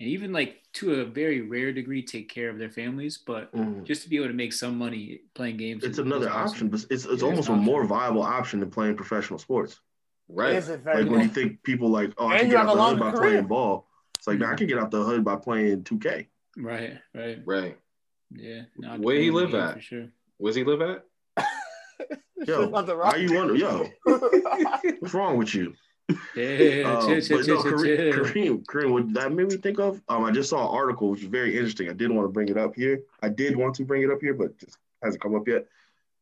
[0.00, 3.84] and even like to a very rare degree take care of their families, but Mhm.
[3.84, 5.84] just to be able to make some money playing games.
[5.84, 8.96] It's another option, but it's, it's Yeah, almost it's a more viable option than playing
[8.96, 9.78] professional sports.
[10.28, 10.54] right?
[10.54, 12.82] Is it Like when you think people like, oh, I can get have out the
[12.82, 13.20] hood by career.
[13.30, 13.88] playing ball.
[14.16, 16.28] It's like, nah, I can get out the hood by playing 2K.
[16.56, 17.38] Right, right.
[17.44, 17.78] Right.
[18.30, 18.62] Yeah.
[18.78, 19.74] No, Where he depends on the live at?
[19.74, 20.08] For sure.
[20.38, 21.04] Where's he live at?
[22.46, 23.20] Yo, Nothing why wrong.
[23.20, 23.54] you wonder?
[23.56, 23.90] Yo,
[25.00, 25.74] what's wrong with you?
[26.36, 28.24] Yeah, Um, chill, chill, but chill, no, chill, Kareem, chill.
[28.24, 31.20] Kareem, Kareem, what that made me think of, um, I just saw an article which
[31.22, 31.88] is very interesting.
[31.88, 33.02] I didn't want to bring it up here.
[33.22, 35.66] I did want to bring it up here, but just hasn't come up yet.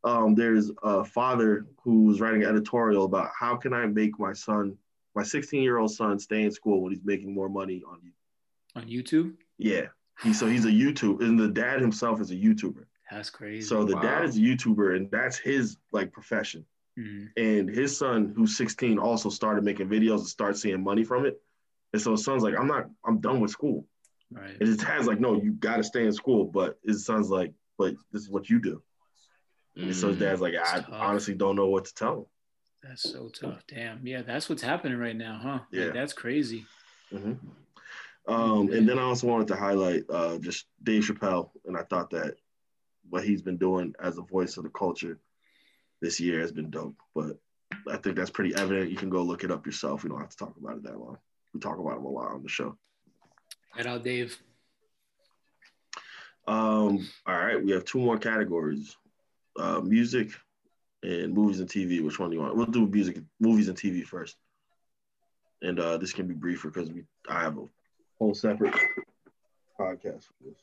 [0.05, 4.33] Um, there's a father who was writing an editorial about how can I make my
[4.33, 4.77] son,
[5.15, 8.01] my 16 year old son stay in school when he's making more money on.
[8.77, 9.35] On YouTube?
[9.59, 9.87] Yeah.
[10.23, 12.85] He, so he's a YouTube, and the dad himself is a YouTuber.
[13.11, 13.67] That's crazy.
[13.67, 14.03] So the Wow.
[14.03, 16.65] dad is a YouTuber, and that's his like profession.
[16.99, 17.29] Mhm.
[17.37, 21.41] And his son, who's 16, also started making videos and start seeing money from it.
[21.93, 23.87] And so his son's like, I'm not, I'm done with school.
[24.31, 24.57] Right.
[24.59, 26.45] And his dad's like, no, you got to stay in school.
[26.45, 28.83] But his son's like, but this is what you do.
[29.77, 30.21] And so his Mm.
[30.21, 30.89] dad's like, I tough.
[30.91, 32.27] honestly don't know what to tell him.
[32.83, 33.63] That's so tough.
[33.69, 34.07] Damn.
[34.07, 35.51] Yeah, that's what's happening right now, huh?
[35.51, 35.91] Like, Yeah.
[35.93, 36.67] that's crazy.
[37.13, 37.35] hmm
[38.27, 42.11] Um, and then I also wanted to highlight uh, just Dave Chappelle, and I thought
[42.11, 42.35] that
[43.09, 45.19] what he's been doing as a voice of the culture
[46.01, 46.97] this year has been dope.
[47.15, 47.39] But
[47.89, 48.91] I think that's pretty evident.
[48.91, 50.03] You can go look it up yourself.
[50.03, 51.19] We don't have to talk about it that long.
[51.55, 52.77] We talk about him a lot on the show.
[53.75, 54.37] Head out, Dave.
[56.47, 58.97] Um, all right, we have two more categories:
[59.59, 60.31] uh, music
[61.03, 62.03] and movies and TV.
[62.03, 62.57] Which one do you want?
[62.57, 64.37] We'll do music, movies, and TV first.
[65.61, 67.65] And uh, this can be briefer because we I have a
[68.19, 68.75] whole separate
[69.79, 70.59] podcast for this.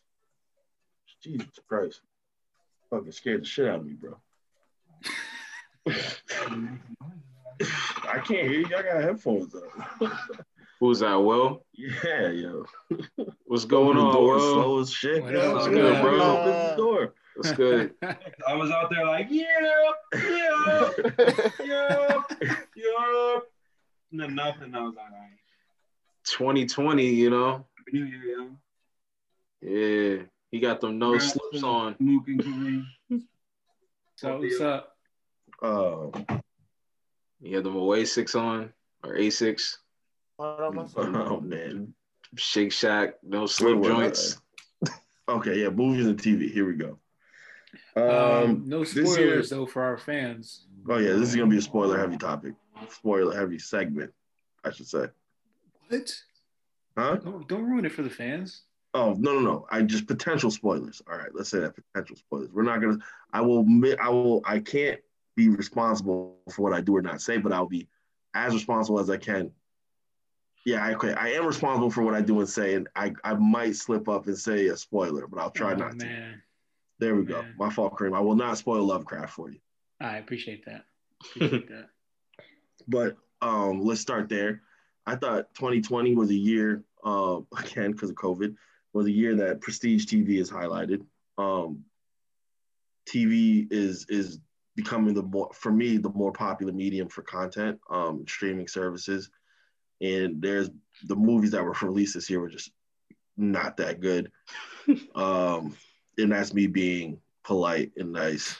[1.21, 2.01] Jesus Christ,
[2.89, 4.17] fucking scared the shit out of me, bro.
[5.87, 5.93] I
[8.19, 8.65] can't hear you.
[8.65, 10.11] I got headphones on.
[10.79, 11.65] Who's that, Will?
[11.73, 12.65] yeah, yo.
[13.45, 14.53] What's going Open on, door Will?
[14.53, 15.23] slow as shit.
[15.23, 15.39] What yo.
[15.39, 15.53] up?
[15.55, 16.21] What's good, bro?
[16.21, 17.13] Open the door.
[17.35, 17.93] What's good?
[18.47, 19.43] I was out there like, yeah,
[20.13, 20.89] yeah,
[21.63, 22.21] yeah,
[22.75, 23.39] yeah.
[24.11, 24.75] And then nothing.
[24.75, 25.39] I was like, all right.
[26.25, 27.65] 2020, you know?
[27.91, 28.49] New Year,
[29.61, 29.61] yo.
[29.61, 30.23] Yeah.
[30.51, 31.95] He got them no slips on.
[31.99, 32.85] Mook and Kareem.
[34.15, 34.95] So what's up?
[35.61, 36.39] Uh,
[37.41, 38.71] He had them six on
[39.03, 39.77] or Asics.
[40.39, 41.15] Hold on, my son.
[41.15, 41.93] oh man.
[42.37, 44.41] Shake Shack, no slip Wait, wait, joints.
[45.27, 46.51] Okay, yeah, movies and TV.
[46.51, 46.97] Here we go.
[47.95, 50.67] Um, Um, no this year- spoilers though for our fans.
[50.89, 52.53] oh yeah, this is gonna be a spoiler heavy topic.
[52.89, 54.13] Spoiler heavy segment,
[54.63, 55.07] I should say.
[55.87, 56.21] What?
[56.97, 57.15] Huh?
[57.17, 58.63] Don't, don't ruin it for the fans.
[58.95, 59.67] Oh no no no!
[59.69, 61.01] I just potential spoilers.
[61.11, 62.49] All right, let's say that potential spoilers.
[62.53, 62.97] We're not gonna.
[63.33, 63.65] I will.
[64.01, 64.41] I will.
[64.45, 65.01] I can't
[65.35, 67.89] be responsible for what I do or not say, but I'll be
[68.33, 69.51] as responsible as I can.
[70.65, 71.13] Yeah, I, okay.
[71.13, 74.27] I am responsible for what I do and say, and I, I might slip up
[74.27, 76.35] and say a spoiler, but I'll try oh, not to.
[76.99, 77.41] There we go.
[77.41, 77.53] Man.
[77.59, 78.15] My fault, Kareem.
[78.15, 79.59] I will not spoil Lovecraft for you.
[79.99, 80.85] I appreciate that.
[81.35, 81.89] Appreciate that.
[82.87, 84.61] But um, let's start there.
[85.05, 88.55] I thought 2020 was a year, uh, again because of COVID,
[88.95, 91.05] was a year that prestige TV is highlighted.
[91.37, 91.83] Um,
[93.07, 94.39] TV is is
[94.75, 99.29] becoming the more for me the more popular medium for content, um, streaming services,
[99.99, 100.69] and there's
[101.03, 102.71] the movies that were released this year were just
[103.35, 104.31] not that good.
[105.15, 105.75] um,
[106.17, 108.57] and that's me being polite and nice.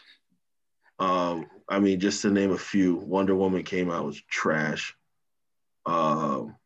[1.00, 4.94] Um, I mean, just to name a few, Wonder Woman came out was trash.
[5.86, 6.58] Um,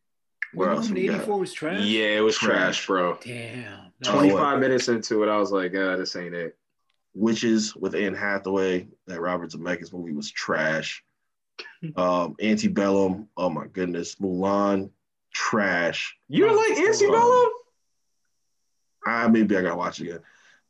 [0.54, 1.82] where else 84 was trash.
[1.86, 2.56] Yeah, it was Trash.
[2.84, 3.18] trash, bro.
[3.24, 3.92] Damn.
[4.04, 6.58] No, 25 minutes into it, I was like, ah, this ain't it.
[7.14, 11.04] Witches with Anne Hathaway, that Robert Zemeckis movie was trash.
[11.98, 14.92] Um, Antebellum, oh my goodness, Mulan,
[15.34, 16.16] trash.
[16.30, 17.50] You don't like Antebellum?
[19.06, 20.20] Ah, maybe I gotta watch it again.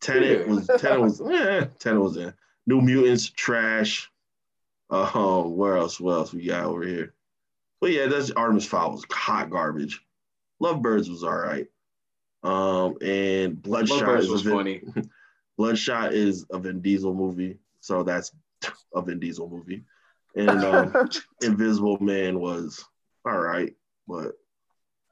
[0.01, 0.53] Tenet Yeah.
[0.53, 2.33] was Tenet was eh, Tenet was in.
[2.65, 4.09] New Mutants, trash.
[4.89, 5.99] Um, where else?
[5.99, 7.13] What else we got over here?
[7.81, 10.01] But yeah, that's Artemis Fowl was hot garbage.
[10.59, 11.67] Lovebirds was all right.
[12.43, 14.81] Um, and Bloodshot Lovebirds is was Vin- funny.
[15.57, 18.31] Bloodshot is a Vin Diesel movie, so that's
[18.93, 19.83] a Vin Diesel movie.
[20.35, 21.09] And um,
[21.41, 22.85] Invisible Man was
[23.25, 23.73] all right,
[24.07, 24.33] but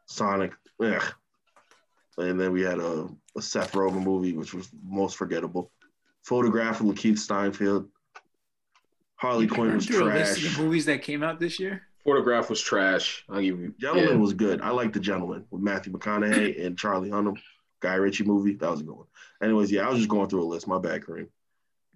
[0.06, 1.04] Sonic, ugh.
[2.18, 3.08] And then we had a,
[3.38, 5.72] a Seth Rogen movie, which was most forgettable.
[6.24, 7.88] Photograph of LaKeith Stanfield.
[9.16, 10.58] Harley Quinn was through a list of trash.
[10.58, 11.87] the movies that came out this year.
[12.08, 13.26] Photograph was trash.
[13.28, 13.74] I'll give you.
[13.78, 14.16] Gentleman yeah.
[14.16, 14.62] was good.
[14.62, 17.36] I like The Gentleman with Matthew McConaughey and Charlie Hunnam.
[17.82, 18.54] Guy Ritchie movie.
[18.54, 19.08] That was a good one.
[19.44, 20.70] Anyways, yeah, I was just going through a list.
[20.70, 21.28] My bad, Kareem.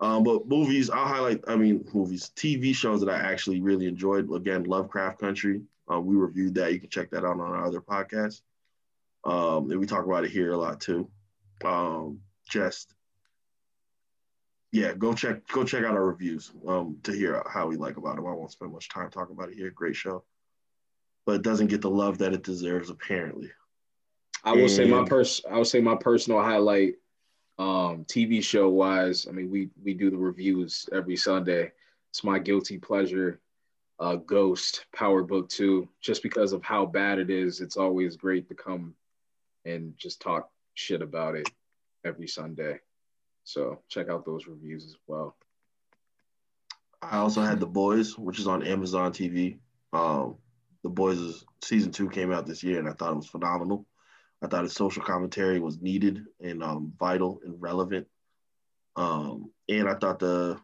[0.01, 4.29] Um, but movies, I'll highlight, I mean, movies, TV shows that I actually really enjoyed.
[4.33, 5.61] Again, Lovecraft Country.
[5.89, 6.73] Uh, we reviewed that.
[6.73, 8.41] You can check that out on our other podcast.
[9.23, 11.09] Um, and we talk about it here a lot too.
[11.63, 12.93] Um, just
[14.71, 18.17] yeah, go check go check out our reviews um, to hear how we like about
[18.17, 18.19] it.
[18.19, 19.69] I won't spend much time talking about it here.
[19.69, 20.23] Great show,
[21.25, 23.51] but it doesn't get the love that it deserves apparently.
[24.43, 26.95] I will say my pers I would say my personal highlight
[27.59, 31.71] um TV show wise, I mean we we do the reviews every Sunday.
[32.09, 33.41] It's my guilty pleasure.
[33.99, 38.47] Uh Ghost, Power Book 2, just because of how bad it is, it's always great
[38.47, 38.95] to come
[39.65, 41.49] and just talk shit about it
[42.03, 42.79] every Sunday.
[43.51, 45.35] So check out those reviews as well.
[47.01, 49.57] I also had The Boys, which is on Amazon TV.
[49.91, 50.37] Um,
[50.83, 53.85] The Boys' is, season two came out this year, and I thought it was phenomenal.
[54.41, 58.07] I thought his social commentary was needed and um, vital and relevant.
[58.95, 60.57] Um, and I thought the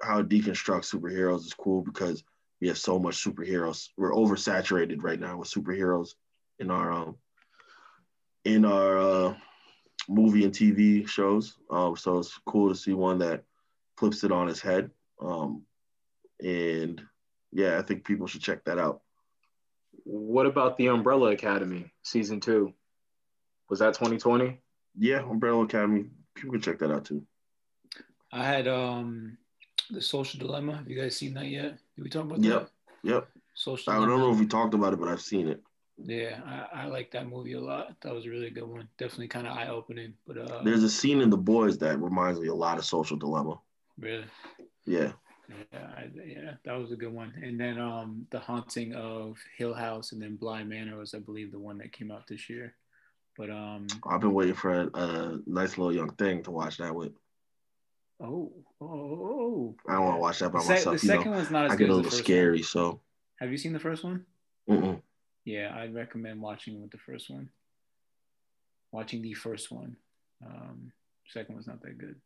[0.00, 2.22] how it deconstructs superheroes is cool because
[2.60, 3.88] we have so much superheroes.
[3.96, 6.10] We're oversaturated right now with superheroes
[6.58, 7.16] in our um,
[8.44, 9.34] in our uh,
[10.08, 11.56] movie and TV shows.
[11.70, 13.44] Um, so it's cool to see one that
[13.96, 14.90] flips it on its head.
[15.20, 15.62] Um,
[16.40, 17.00] and
[17.52, 19.02] yeah, I think people should check that out.
[20.04, 22.72] What about the Umbrella Academy season two?
[23.68, 24.60] Was that 2020?
[24.98, 26.06] Yeah, Umbrella Academy.
[26.34, 27.24] People can check that out too.
[28.32, 29.36] I had um
[29.90, 30.76] the Social Dilemma.
[30.76, 31.78] Have you guys seen that yet?
[31.96, 32.62] Did we talk about Yep.
[32.62, 32.70] that?
[33.10, 33.28] Yep.
[33.54, 35.62] Social I don't know if we talked about it, but I've seen it.
[35.98, 37.94] Yeah, I, I like that movie a lot.
[38.02, 38.88] That was a really good one.
[38.98, 40.14] Definitely kind of eye opening.
[40.26, 43.16] But uh, There's a scene in The Boys that reminds me a lot of Social
[43.16, 43.60] Dilemma.
[43.98, 44.24] really,
[44.86, 45.12] Yeah.
[45.72, 47.32] yeah, I, yeah, that was a good one.
[47.42, 51.52] And then um, the Haunting of Hill House, and then Bly Manor was, I believe,
[51.52, 52.74] the one that came out this year.
[53.36, 56.94] But um, I've been waiting for a, a nice little young thing to watch that
[56.94, 57.12] with.
[58.20, 61.00] oh, oh, oh, I don't want to watch that by The, myself.
[61.00, 62.58] the You second know, one's not as I good get a little scary.
[62.58, 62.64] One.
[62.64, 63.00] So,
[63.40, 64.24] Have you seen the first one?
[64.68, 65.00] mm-mm.
[65.44, 67.48] Yeah, I'd recommend watching with the first one.
[68.92, 69.96] Watching the first one.
[70.44, 70.92] Um,
[71.28, 72.16] second one's not that good.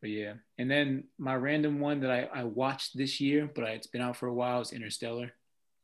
[0.00, 0.34] But yeah.
[0.58, 4.00] And then my random one that I, I watched this year, but I, it's been
[4.02, 5.32] out for a while, is Interstellar.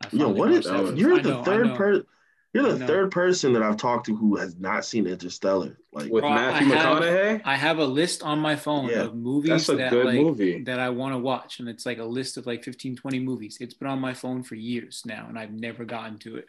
[0.02, 0.96] I yo, what is watched that.
[0.96, 2.06] You're I the know, third person.
[2.54, 5.78] You're the third person that I've talked to who has not seen Interstellar.
[5.92, 7.42] Like, With Bro, I Matthew have- McConaughey?
[7.44, 10.16] I have a list on my phone Yeah, of movies that's a that good like
[10.20, 10.62] movie.
[10.62, 11.60] that I want to watch.
[11.60, 13.58] And it's like a list of like 15, 20 movies.
[13.60, 16.48] It's been on my phone for years now, and I've never gotten to it.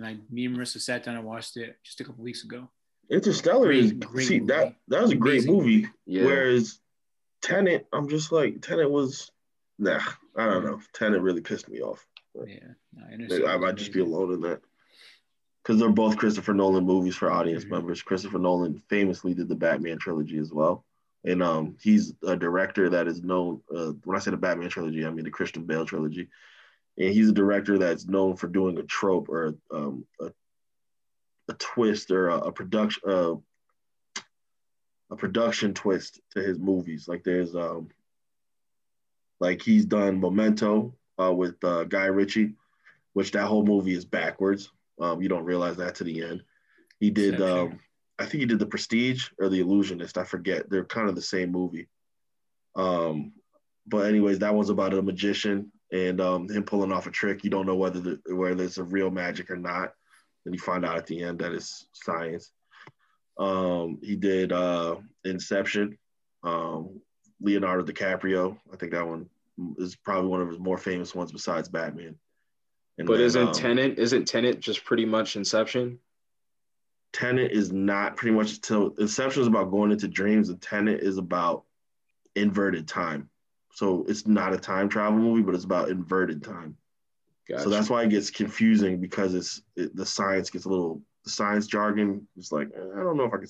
[0.00, 2.68] And I me and Marissa sat down and watched it just a couple weeks ago.
[3.10, 4.76] Interstellar Great- is great see that movie.
[4.88, 5.76] that was a great Amazing movie.
[5.82, 5.88] movie.
[6.06, 6.24] Yeah.
[6.24, 6.78] Whereas
[7.42, 9.30] Tenet, I'm just like Tenet was
[9.78, 10.00] nah.
[10.36, 10.80] I don't know.
[10.94, 12.06] Tenet really pissed me off.
[12.46, 12.60] Yeah.
[12.94, 14.62] No, I, Interstellar I might just be alone in that.
[15.62, 17.70] Because they're both Christopher Nolan movies for audience Mhm.
[17.70, 18.00] members.
[18.00, 20.86] Christopher Nolan famously did the Batman trilogy as well.
[21.24, 23.60] And um, he's a director that is known.
[23.74, 26.30] Uh, when I say the Batman trilogy, I mean the Christian Bale trilogy.
[27.00, 30.26] And he's a director that's known for doing a trope or um, a,
[31.48, 33.34] a twist or a, a production uh,
[35.10, 37.08] a production twist to his movies.
[37.08, 37.88] Like there's um,
[39.40, 42.54] like he's done Memento uh, with uh, Guy Ritchie,
[43.14, 44.70] which that whole movie is backwards.
[45.00, 46.42] Um, you don't realize that to the end.
[46.98, 47.80] He did, um,
[48.18, 50.18] I think he did The Prestige or The Illusionist.
[50.18, 50.68] I forget.
[50.68, 51.88] They're kind of the same movie.
[52.76, 53.32] Um,
[53.86, 57.44] but anyways, that one's about a magician and um, him pulling off a trick.
[57.44, 59.92] You don't know whether the, whether it's a real magic or not.
[60.44, 62.52] Then you find out at the end that it's science.
[63.38, 65.98] Um, he did uh, Inception.
[66.42, 67.00] Um,
[67.40, 68.56] Leonardo DiCaprio.
[68.72, 69.28] I think that one
[69.78, 72.16] is probably one of his more famous ones besides Batman.
[72.98, 75.98] And But then, isn't um, Tenet isn't Tenet just pretty much Inception?
[77.12, 81.18] Tenet is not pretty much until Inception is about going into dreams, and Tenet is
[81.18, 81.64] about
[82.36, 83.28] inverted time.
[83.72, 86.76] So it's not a time travel movie, but it's about inverted time.
[87.48, 87.64] Gotcha.
[87.64, 91.30] So that's why it gets confusing because it's it, the science gets a little the
[91.30, 92.26] science jargon.
[92.36, 93.48] It's like eh, I don't know if I can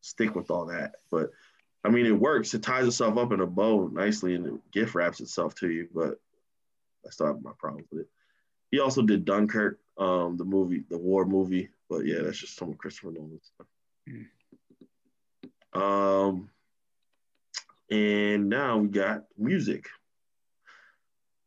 [0.00, 1.30] stick with all that, but
[1.84, 2.54] I mean it works.
[2.54, 5.88] It ties itself up in a bow nicely and it gift wraps itself to you.
[5.94, 6.20] But
[7.06, 8.08] I still have my problems with it.
[8.70, 11.70] He also did Dunkirk, um, the movie, the war movie.
[11.88, 13.66] But yeah, that's just some of Christopher Nolan stuff.
[15.72, 16.50] Um,
[17.90, 19.86] and now we got music.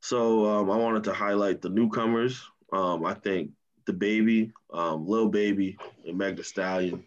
[0.02, 2.44] So um, I wanted to highlight the newcomers.
[2.74, 3.52] Um, I think
[3.86, 5.78] DaBaby, um, Lil Baby,
[6.08, 7.04] and Meg Thee Stallion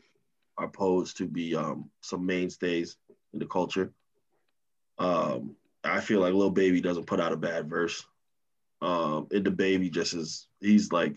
[0.56, 2.96] are posed to be um, some mainstays
[3.32, 3.92] in the culture.
[4.98, 8.06] Um, I feel like Lil Baby doesn't put out a bad verse.
[8.80, 11.16] Um, and DaBaby just is he's like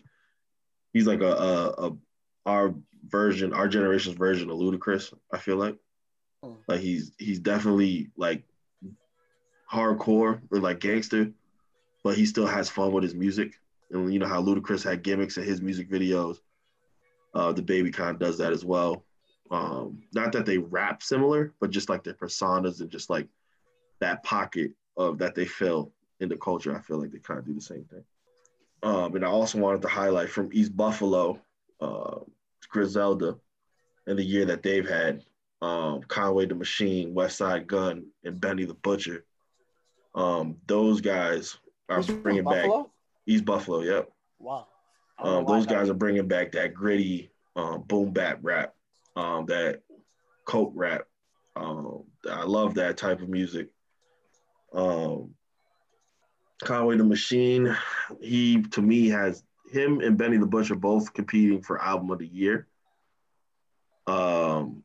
[0.94, 1.98] he's like a, a, a
[2.46, 2.74] our
[3.06, 5.14] version, our generation's version of Ludacris.
[5.32, 5.78] I feel like
[6.44, 6.58] Mm.
[6.68, 8.44] like he's he's definitely like
[9.72, 11.32] hardcore or like gangster,
[12.04, 13.54] but he still has fun with his music.
[13.92, 16.38] And you know how Ludacris had gimmicks in his music videos.
[17.34, 19.04] Uh, DaBaby kind of does that as well.
[19.50, 23.28] Um, not that they rap similar, but just like their personas and just like
[24.00, 26.76] that pocket of that they fill in the culture.
[26.76, 28.04] I feel like they kind of do the same thing.
[28.84, 31.40] Um, and I also wanted to highlight from East Buffalo,
[31.80, 32.20] uh,
[32.70, 33.38] Griselda,
[34.06, 35.24] and the year that they've had
[35.62, 39.26] um, Conway the Machine, Westside Gunn, and Benny the Butcher.
[40.16, 41.58] Um, those guys
[41.90, 42.92] are from bringing back Buffalo?
[43.26, 43.82] East Buffalo.
[43.82, 44.10] Yep.
[44.40, 44.68] Wow.
[45.18, 48.74] I don't know Um, those guys are bringing back that gritty um, boom bap rap,
[49.16, 49.82] um, that
[50.46, 51.06] coke rap.
[51.56, 53.70] Um, I love that type of music.
[54.74, 55.34] Um,
[56.64, 57.76] Conway the Machine,
[58.22, 62.28] he to me has him and Benny the Butcher both competing for album of the
[62.28, 62.68] year.
[64.06, 64.84] Um,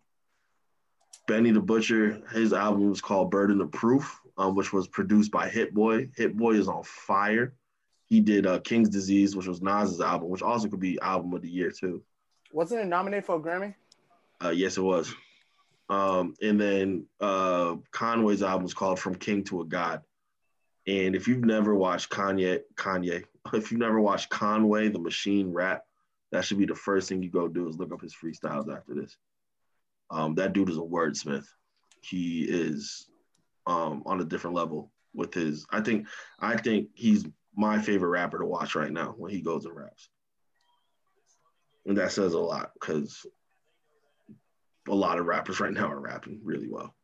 [1.27, 5.49] Benny the Butcher, his album was called Burden of Proof, um, which was produced by
[5.49, 6.09] Hit Boy.
[6.17, 7.55] Hit Boy is on fire.
[8.07, 11.43] He did uh, King's Disease, which was Nas's album, which also could be album of
[11.43, 12.03] the year too.
[12.53, 13.75] Wasn't it nominated for a Grammy?
[14.45, 15.15] Uh, yes, it was.
[15.89, 20.03] Um, and then uh, Conway's album was called From King to a God.
[20.87, 25.85] And if you've never watched Kanye, Kanye, if you've never watched Conway the Machine rap,
[26.33, 28.95] that should be the first thing you go do is look up his freestyles after
[28.95, 29.17] this.
[30.13, 31.47] Um, that dude is a wordsmith.
[32.03, 33.09] He is
[33.67, 35.67] um, on a different level with his.
[35.71, 36.07] I think
[36.39, 37.25] I think he's
[37.57, 40.11] my favorite rapper to watch right now when he goes and raps,
[41.87, 43.25] and that says a lot because
[44.89, 46.95] a lot of rappers right now are rapping really well.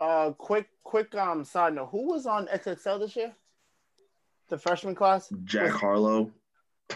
[0.00, 3.34] Uh, quick, quick um side note: Who was on XXL this year?
[4.48, 5.32] The freshman class.
[5.42, 6.30] Jack Harlow.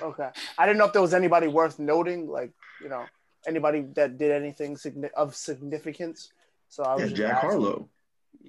[0.01, 3.07] Okay, I didn't know if there was anybody worth noting, like you know,
[3.47, 4.77] anybody that did anything
[5.17, 6.33] of significance.
[6.69, 7.51] So I was Yeah, just Jack asking.
[7.51, 7.89] Harlow.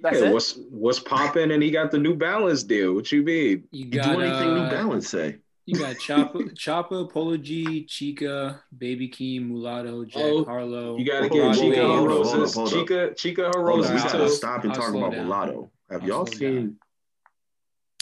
[0.00, 0.32] That's yeah, it.
[0.32, 1.50] what's what's popping?
[1.52, 2.94] And he got the New Balance deal.
[2.94, 3.64] What you mean?
[3.70, 5.38] You You got do anything New uh, Balance say?
[5.64, 10.98] you got Choppa, Choppa, Polo G, Chika, Baby Keem, Mulatto, Jack Oh, Harlow.
[10.98, 12.54] You gotta Hold get on, Chika hold on, hold on, Roses.
[12.72, 14.28] Chika, Chika Hold on, Roses we Roses gotta too.
[14.30, 15.26] stop and I'll talk about down.
[15.26, 15.70] Mulatto.
[15.90, 16.76] Have I'll y'all seen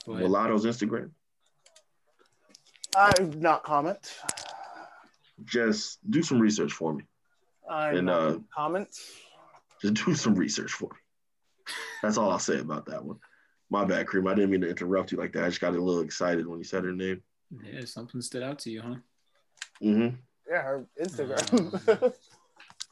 [0.06, 0.14] Go.
[0.14, 1.10] Mulatto's Instagram?
[2.96, 3.98] I not comment.
[5.44, 7.04] Just do some research for me.
[7.68, 8.88] I And, uh, comment.
[9.80, 11.74] Just do some research for me.
[12.02, 13.18] That's all I'll say about that one.
[13.70, 14.26] My bad, Cream.
[14.26, 15.44] I didn't mean to interrupt you like that.
[15.44, 17.22] I just got a little excited when you said her name.
[17.64, 18.94] Yeah, something stood out to you, huh?
[19.82, 20.16] Mm-hmm.
[20.48, 22.12] Yeah, her Instagram.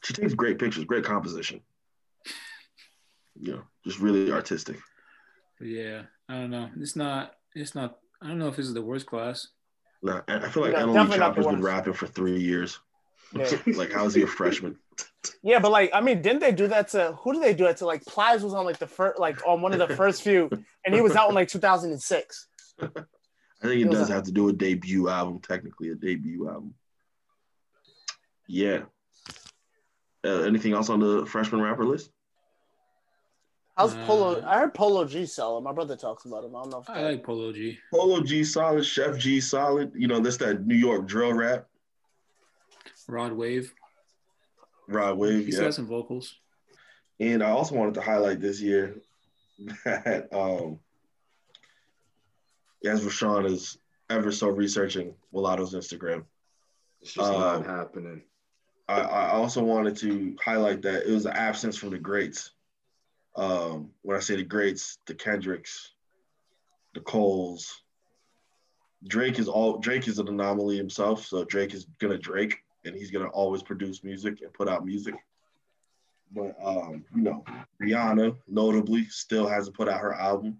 [0.03, 1.61] She takes great pictures, great composition.
[3.39, 4.77] You know, just really artistic.
[5.61, 6.69] Yeah, I don't know.
[6.79, 7.35] It's not.
[7.53, 7.97] It's not.
[8.21, 9.47] I don't know if this is the worst class.
[10.01, 12.39] Nah, I I feel like No, Emily definitely not the Choppa's been rapping for three
[12.39, 12.79] years.
[13.33, 13.49] Yeah.
[13.75, 14.77] like, how's he a freshman?
[15.43, 17.77] yeah, but like, I mean, didn't they do that to who did they do that
[17.77, 17.85] to?
[17.85, 20.49] Like, Plies was on like the first, like on one of the first few,
[20.85, 22.47] and he was out in like 2006.
[22.81, 22.87] I
[23.67, 26.73] think it It does have to do a debut album, technically a debut album.
[28.47, 28.83] Yeah.
[30.25, 32.11] Uh, anything else on the freshman rapper list?
[33.79, 34.41] How's Polo?
[34.41, 35.61] Uh, I heard Polo G sell.
[35.61, 36.53] My brother talks about him.
[36.53, 36.81] I don't know.
[36.81, 37.77] If I like Polo G.
[37.93, 39.93] Polo G solid, Sheff G solid.
[39.95, 41.65] You know, that's that New York drill rap.
[43.07, 43.73] Rod Wave.
[44.89, 45.63] Rod Wave, He's yeah.
[45.65, 46.35] got some vocals.
[47.21, 48.97] And I also wanted to highlight this year
[49.85, 50.79] that um
[52.85, 53.77] as Rashaan is
[54.09, 56.25] ever so researching Mulatto's Instagram.
[57.01, 58.23] It's just Um, not happening.
[58.89, 62.51] I, I also wanted to highlight that it was an absence from the greats.
[63.35, 65.91] Um, when I say the greats, the Kendricks,
[66.93, 67.81] the Coles,
[69.07, 71.25] Drake is all Drake is an anomaly himself.
[71.25, 75.15] So Drake is gonna Drake, and he's gonna always produce music and put out music.
[76.31, 77.43] But um, you know,
[77.81, 80.59] Rihanna notably still hasn't put out her album.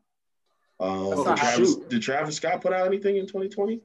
[0.79, 3.73] Um, did, Travis, did Travis Scott put out anything in 2020?
[3.73, 3.83] like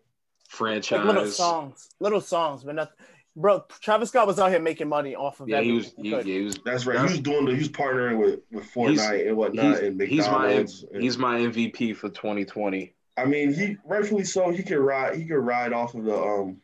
[0.48, 1.04] Franchise.
[1.04, 2.94] little songs, little songs, but nothing.
[3.36, 5.92] Bro, Travis Scott was out here making money off of Yeah, he was.
[5.96, 6.58] He, he yeah, he was.
[6.64, 6.94] That's right.
[6.94, 7.52] That's- he was doing the.
[7.52, 10.84] He was partnering with with Fortnite and whatnot and He's, he's my McDonald's.
[10.92, 12.94] and- he's my MVP for 2020.
[13.16, 14.50] I mean, he rightfully so.
[14.50, 15.16] He could ride.
[15.16, 16.60] He could ride off of the um,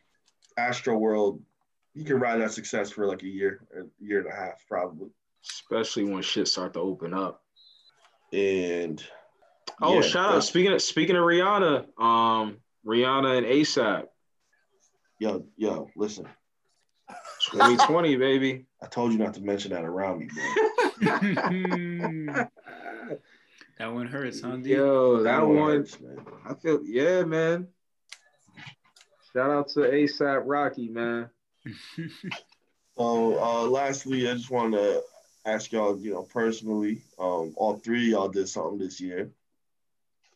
[0.57, 1.41] Astroworld.
[1.93, 5.09] He could ride that success for like a year, a year and a half, probably.
[5.49, 7.43] Especially when shit start to open up.
[8.31, 9.03] And
[9.81, 10.43] Oh, yeah, shout out!
[10.43, 14.05] Speaking of speaking of Rihanna, um, Rihanna and ASAP,
[15.19, 16.27] Yo, yo, listen.
[17.45, 18.65] 2020, baby.
[18.81, 20.43] I told you not to mention that around me, bro.
[23.77, 24.57] that one hurts, huh?
[24.57, 24.71] D?
[24.71, 26.25] Yo, that one, hurts, man.
[26.45, 27.67] I feel, yeah, man.
[29.33, 31.29] Shout out to ASAP Rocky, man.
[32.97, 35.01] So, uh, lastly, I just want to
[35.45, 39.31] ask y'all, you know, personally, um, all three of y'all did something this year.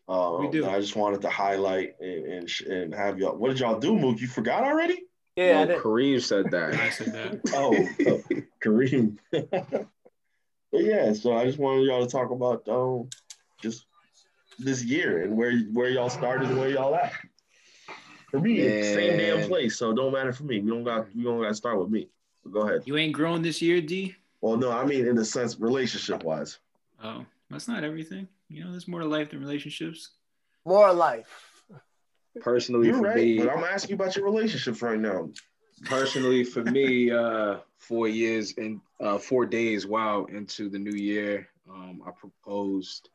[0.08, 0.66] Um, We do.
[0.66, 3.36] I just wanted to highlight and and, sh- and have y'all.
[3.36, 4.20] What did y'all do, Mook?
[4.20, 5.03] You forgot already?
[5.36, 5.78] Yeah, I Yo, did.
[5.80, 6.94] Kareem said I that.
[6.94, 7.42] said that.
[7.54, 7.76] Oh,
[8.08, 9.18] oh, Kareem.
[9.32, 9.88] but
[10.72, 13.10] yeah, so I just wanted y'all to talk about um,
[13.62, 13.86] just
[14.58, 17.12] this year and where where y'all started and where y'all at.
[18.32, 20.60] For me, it's same damn place, so don't matter for me.
[20.60, 22.08] We don't got we don't got to start with me.
[22.44, 22.84] So go ahead.
[22.86, 24.16] You ain't grown this year, D.
[24.42, 26.60] Well, no, I mean in the sense relationship wise.
[27.04, 28.28] Oh, that's not everything.
[28.48, 30.12] You know, there's more to life than relationships.
[30.66, 31.55] More life.
[32.42, 35.30] Personally, You're for right, me, but I'm asking you about your relationships right now.
[35.86, 41.48] personally for me, uh, four years and uh, four days, wow, into the new year,
[41.70, 43.10] um, I proposed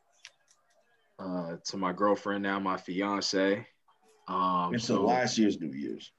[1.18, 3.66] uh, to my girlfriend, now my fiance.
[4.29, 6.12] Um, It's so- last year's New Year's.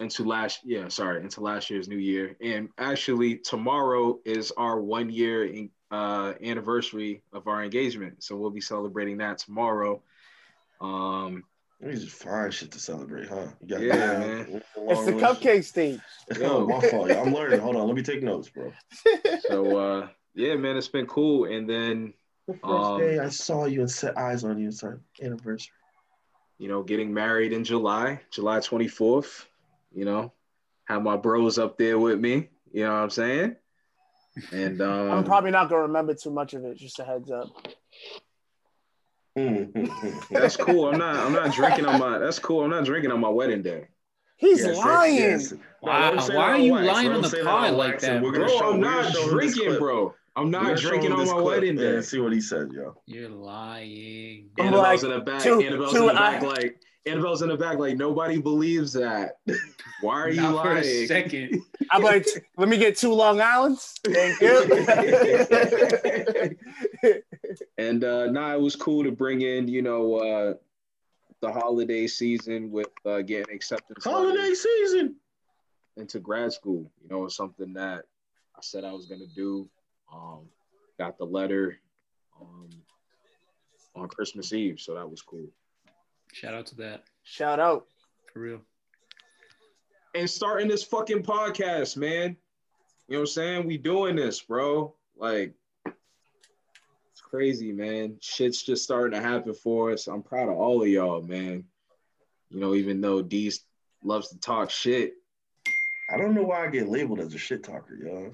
[0.00, 5.10] into last yeah sorry into last year's new year and actually tomorrow is our one
[5.10, 10.00] year in, uh anniversary of our engagement so we'll be celebrating that tomorrow
[10.80, 11.42] um
[11.80, 13.46] These are fine shit to celebrate, huh?
[13.60, 14.46] You got Yeah, man.
[14.50, 15.20] It's the relationship.
[15.20, 16.00] cupcake stage.
[16.42, 17.10] Oh, my fault.
[17.10, 17.60] I'm learning.
[17.60, 17.86] Hold on.
[17.86, 18.72] Let me take notes, bro.
[19.40, 22.12] so uh yeah man it's been cool and then
[22.46, 25.72] The first Um, day I saw you and set eyes on you, it's our anniversary.
[26.58, 29.46] you know getting married in july july 24th
[29.92, 30.32] you know
[30.84, 33.56] have my bros up there with me you know what i'm saying
[34.52, 36.76] and um I'm probably not gonna remember too much of it.
[36.76, 37.48] Just a heads up.
[40.30, 43.20] That's cool i'm not i'm not drinking on my that's cool i'm not drinking on
[43.20, 43.86] my wedding day
[44.40, 45.16] He's Yes, lying.
[45.16, 45.52] yes.
[45.82, 46.86] Wow, let him say why are you wax.
[46.86, 49.22] lying on the say pod like that, and we're gonna Bro, show- I'm not show
[49.30, 50.14] him this drinking, bro.
[50.36, 51.96] I'm We're not drinking on my clip wedding day.
[51.96, 52.94] And see what he said, yo.
[53.06, 54.50] You're lying.
[54.60, 55.42] I'm Annabelle's like, in the back.
[55.42, 58.92] two- Annabelle's two in the back, I- like Annabelle's in the back, like nobody believes
[58.92, 59.38] that.
[60.02, 61.06] Why are you Not for a lying?
[61.08, 61.60] second.
[61.90, 62.24] I'm like,
[62.56, 63.94] let me get two Long Islands.
[64.06, 64.54] Thank you.
[67.76, 70.54] And uh nah, it was cool to bring in, you know, uh
[71.40, 75.16] the holiday season with uh getting acceptance Holiday season.
[75.96, 76.90] into grad school.
[77.02, 78.04] You know, it's something that
[78.56, 79.68] I said I was gonna do.
[80.12, 80.48] Um,
[80.98, 81.78] got the letter
[82.40, 82.68] um
[83.94, 85.48] on Christmas Eve, so that was cool.
[86.32, 87.04] Shout out to that.
[87.24, 87.86] Shout out.
[88.32, 88.60] For real.
[90.14, 92.36] and starting this fucking podcast, man.
[93.08, 93.66] You know what I'm saying?
[93.66, 94.94] We doing this, bro.
[95.16, 95.57] Like, it's
[97.28, 98.16] crazy, man.
[98.20, 100.06] Shit's just starting to happen for us.
[100.06, 101.64] I'm proud of all of y'all, man.
[102.50, 103.52] You know, even though D
[104.02, 105.14] loves to talk shit,
[106.10, 108.30] I don't know why I get labeled as a shit talker, yo.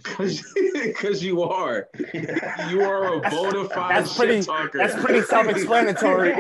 [0.87, 1.89] because you are.
[2.71, 4.79] You are a bona fide That's pretty- shit talker.
[4.79, 6.29] That's pretty self-explanatory.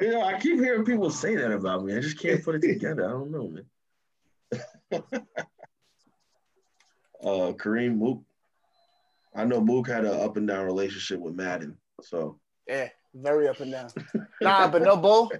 [0.00, 1.96] you know, I keep hearing people say that about me.
[1.96, 3.04] I just can't put it together.
[3.06, 3.66] I don't know, man.
[7.22, 8.22] uh, Kareem Mook.
[9.34, 11.76] I know Mook had an up and down relationship with Madden.
[12.02, 13.90] So yeah, very up and down.
[14.40, 15.32] Nah, but no bull.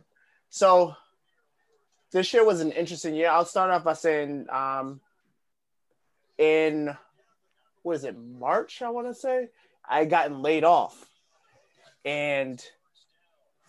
[0.49, 0.95] So
[2.13, 3.29] this year was an interesting year.
[3.29, 5.01] I'll start off by saying, um,
[6.39, 6.97] in
[7.83, 8.81] what is it, March?
[8.81, 9.49] I want to say
[9.87, 11.05] I gotten laid off,
[12.05, 12.65] and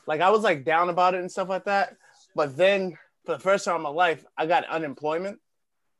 [0.07, 1.97] like I was like down about it and stuff like that.
[2.35, 5.39] But then for the first time in my life, I got unemployment.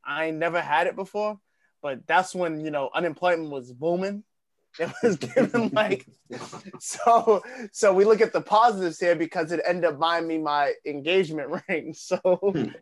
[0.04, 1.40] I never had it before,
[1.86, 4.24] but that's when you know unemployment was booming.
[4.78, 6.06] It was given like
[6.82, 10.74] so so we look at the positives here because it ended up buying me my
[10.86, 11.94] engagement ring.
[11.94, 12.20] So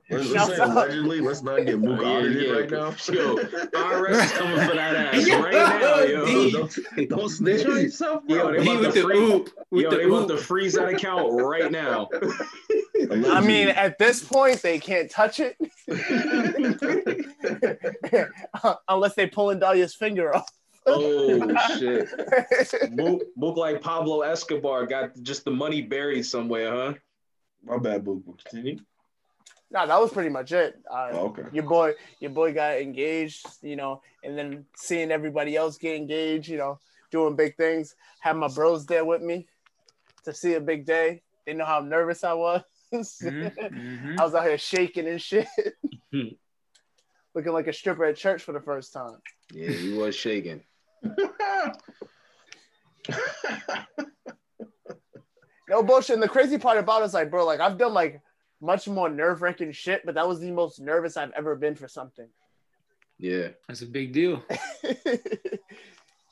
[0.10, 1.20] let's, let's say allegedly.
[1.22, 2.52] Let's not get oh, Mook Yeah, audited yeah.
[2.54, 2.86] right now.
[3.14, 6.26] Yo, IRS is coming for that ass Yo, right now, yo.
[6.26, 6.52] D.
[6.52, 9.50] don't, don't snitch on yourself, Yo, they want about with to the free- oop.
[9.72, 10.28] Yo, the they about oop.
[10.30, 12.10] to freeze that account right now.
[13.12, 15.58] I mean, at this point, they can't touch it
[18.88, 20.50] unless they pulling Dahlia's finger off.
[20.86, 21.40] Oh
[21.78, 22.10] shit.
[22.96, 26.94] Book, Mook like Pablo Escobar got just the money buried somewhere, huh?
[27.64, 28.24] my bad, Mook.
[28.44, 28.80] Continue.
[29.72, 30.76] no, that was pretty much it.
[30.92, 31.44] Uh, Oh, okay.
[31.54, 36.50] Your boy, your boy got engaged, you know, and then seeing everybody else get engaged,
[36.50, 36.80] you know,
[37.12, 37.96] doing big things.
[38.20, 39.48] Had my bros there with me
[40.26, 41.22] to see a big day.
[41.46, 42.62] They know how nervous I was.
[42.94, 44.20] Mhm, mhm.
[44.20, 45.48] I was out here shaking and shit.
[47.36, 49.18] Looking like a stripper at church for the first time.
[49.52, 50.62] Yeah, he was shaking.
[55.70, 56.16] No bullshit.
[56.16, 58.22] And the crazy part about it is like, bro, like I've done like
[58.62, 61.88] much more nerve wracking shit, but that was the most nervous I've ever been for
[61.88, 62.28] something.
[63.18, 63.50] Yeah.
[63.68, 64.44] That's a big deal.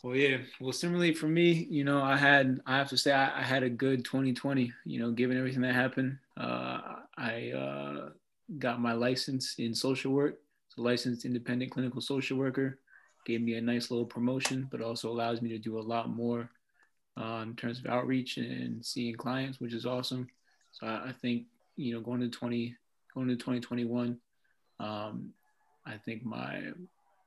[0.03, 0.37] Well, yeah.
[0.59, 3.61] Well, similarly for me, you know, I had, I have to say, I, I had
[3.61, 4.73] a good 2020.
[4.83, 6.79] You know, given everything that happened, uh,
[7.15, 8.09] I uh,
[8.57, 10.39] got my license in social work.
[10.77, 12.79] Licensed independent clinical social worker.
[13.25, 16.49] Gave me a nice little promotion, but also allows me to do a lot more
[17.19, 20.27] uh, in terms of outreach and seeing clients, which is awesome.
[20.71, 21.45] So, I, I think,
[21.75, 22.75] you know, going to 20,
[23.13, 24.17] going to 2021,
[24.79, 25.33] um,
[25.85, 26.71] I think my,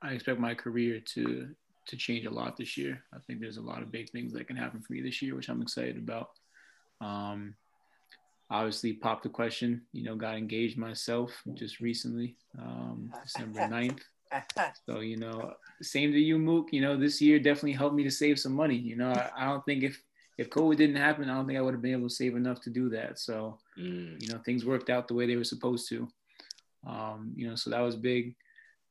[0.01, 1.49] I expect my career to
[1.87, 3.03] to change a lot this year.
[3.13, 5.35] I think there's a lot of big things that can happen for me this year,
[5.35, 6.31] which I'm excited about.
[7.01, 7.55] Um,
[8.49, 13.99] obviously, popped the question, you know, got engaged myself just recently, um, December 9th.
[14.85, 16.69] So, you know, same to you, Mook.
[16.73, 18.75] You know, this year definitely helped me to save some money.
[18.75, 20.01] You know, I, I don't think if
[20.37, 22.59] if COVID didn't happen, I don't think I would have been able to save enough
[22.61, 23.17] to do that.
[23.19, 24.21] So, Mm.
[24.21, 26.07] you know, things worked out the way they were supposed to.
[26.85, 28.35] Um, you know, so that was big.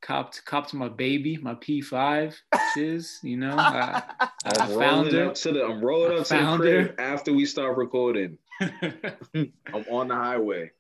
[0.01, 2.35] copped copped my baby, my P5
[2.75, 3.57] shiz, you know.
[3.59, 5.25] I, I I'm found rolling her.
[5.27, 8.39] up to the I'm rolling I up to the crib after we start recording.
[8.63, 10.71] I'm on the highway.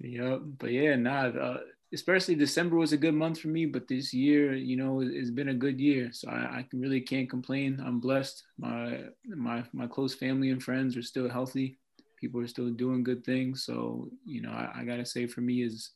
[0.00, 0.40] Yep.
[0.58, 1.60] But yeah, nah, uh,
[1.92, 5.30] especially December was a good month for me, but this year, you know, it- it's
[5.30, 6.10] been a good year.
[6.12, 7.80] So I, I really can't complain.
[7.84, 8.42] I'm blessed.
[8.58, 11.78] My my my close family and friends are still healthy.
[12.18, 13.64] People are still doing good things.
[13.64, 15.90] So, you know, I, I gotta say for me is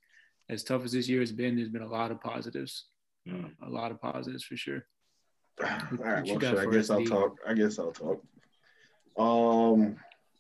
[0.49, 2.87] as tough as this year has been, there's been a lot of positives.
[3.29, 3.51] Mm.
[3.63, 4.87] A lot of positives for sure.
[5.61, 5.67] All
[5.99, 7.07] right, well, shit, I guess I'll D?
[7.07, 7.39] talk.
[7.47, 8.23] I guess I'll talk.
[9.19, 9.97] Um,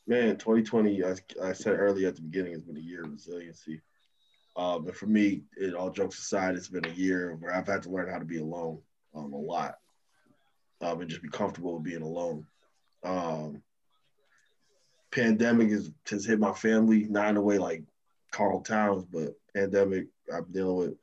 [0.06, 1.04] man, 2020.
[1.04, 3.80] I, I said earlier at the beginning, it's been a year of resiliency.
[4.56, 7.82] Uh, but for me, it all jokes aside, it's been a year where I've had
[7.82, 8.80] to learn how to be alone
[9.14, 9.74] um, a lot,
[10.80, 12.46] um, and just be comfortable with being alone.
[13.04, 13.62] Um,
[15.10, 17.82] pandemic is, has hit my family, not in a way like
[18.30, 20.06] Karl Towns, but pandemic.
[20.32, 20.94] I'm dealing with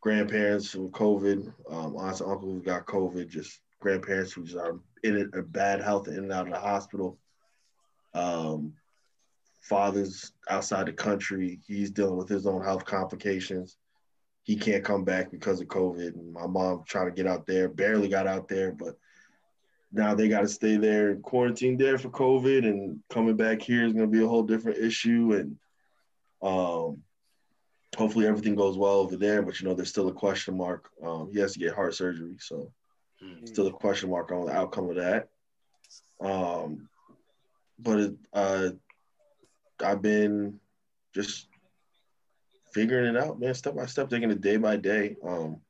[0.00, 4.78] grandparents with COVID, um, aunts and uncles who got COVID, just grandparents who just are
[5.02, 7.18] in are bad health in and out of the hospital.
[8.14, 8.74] Um,
[9.60, 13.76] fathers outside the country, he's dealing with his own health complications.
[14.42, 16.14] He can't come back because of COVID.
[16.14, 18.96] And my mom trying to get out there, barely got out there, but
[19.92, 22.66] now they got to stay there and quarantine there for COVID.
[22.66, 25.32] And coming back here is going to be a whole different issue.
[25.34, 25.56] And
[26.42, 27.02] um,
[27.96, 29.42] hopefully everything goes well over there.
[29.42, 30.90] But you know, there's still a question mark.
[31.04, 32.72] Um, he has to get heart surgery, so
[33.44, 35.28] still a question mark on the outcome of that.
[36.20, 36.88] Um,
[37.82, 38.70] but uh,
[39.84, 40.60] I've been
[41.14, 41.48] just
[42.72, 45.16] figuring it out, man, step by step, taking it day by day.
[45.26, 45.60] Um,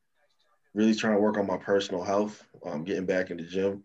[0.74, 3.82] really trying to work on my personal health, um, getting back in the gym.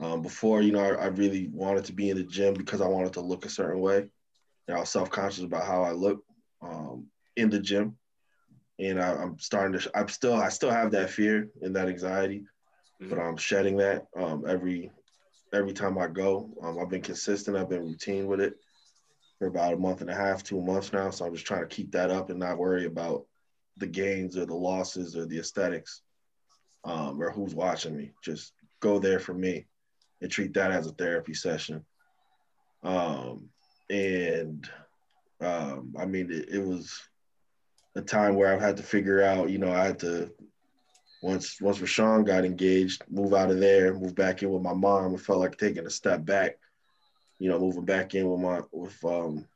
[0.00, 2.88] Um, before, you know, I, I really wanted to be in the gym because I
[2.88, 4.08] wanted to look a certain way.
[4.66, 6.24] And I was self conscious about how I look
[6.60, 7.06] um,
[7.36, 7.96] in the gym.
[8.78, 12.44] And I, I'm starting to, I'm still, I still have that fear and that anxiety,
[13.00, 14.90] but I'm shedding that um, every,
[15.52, 16.50] every time I go.
[16.62, 17.56] Um, I've been consistent.
[17.56, 18.54] I've been routine with it
[19.38, 21.10] for about a month and a half, two months now.
[21.10, 23.26] So I'm just trying to keep that up and not worry about
[23.76, 26.02] the gains or the losses or the aesthetics
[26.84, 28.12] um, or who's watching me.
[28.22, 29.66] Just go there for me
[30.20, 31.84] and treat that as a therapy session.
[32.82, 33.48] Um,
[33.90, 34.68] and
[35.40, 36.98] um, I mean, it, it was
[37.94, 40.30] a time where I've had to figure out, you know, I had to
[41.22, 45.14] once once Rashaan got engaged, move out of there, move back in with my mom.
[45.14, 46.58] It felt like taking a step back,
[47.38, 49.46] you know, moving back in with my with um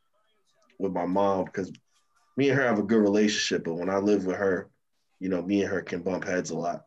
[0.79, 1.73] with my mom because
[2.37, 4.69] me and her have a good relationship, but when I live with her,
[5.19, 6.85] you know, me and her can bump heads a lot.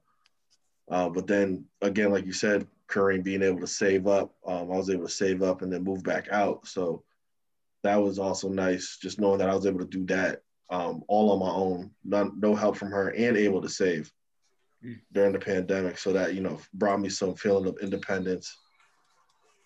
[0.89, 4.77] Uh, but then again, like you said, Kareem being able to save up, um, I
[4.77, 6.68] was able to save up and then move back out.
[6.68, 7.03] So
[7.84, 11.31] that was also nice, just knowing that I was able to do that um, all
[11.31, 14.11] on my own, none, no help from her, and able to save.
[15.11, 15.97] During the pandemic.
[15.97, 18.56] So that you know brought me some feeling of independence,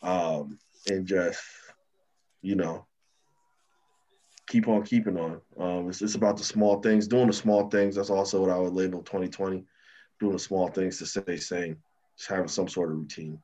[0.01, 0.57] um,
[0.89, 1.41] and just
[2.41, 2.85] you know
[4.47, 5.41] keep on keeping on.
[5.57, 7.95] Um, it's, it's about the small things, doing the small things.
[7.95, 9.65] That's also what I would label 2020,
[10.19, 11.77] doing the small things to stay sane,
[12.17, 13.39] just having some sort of routine.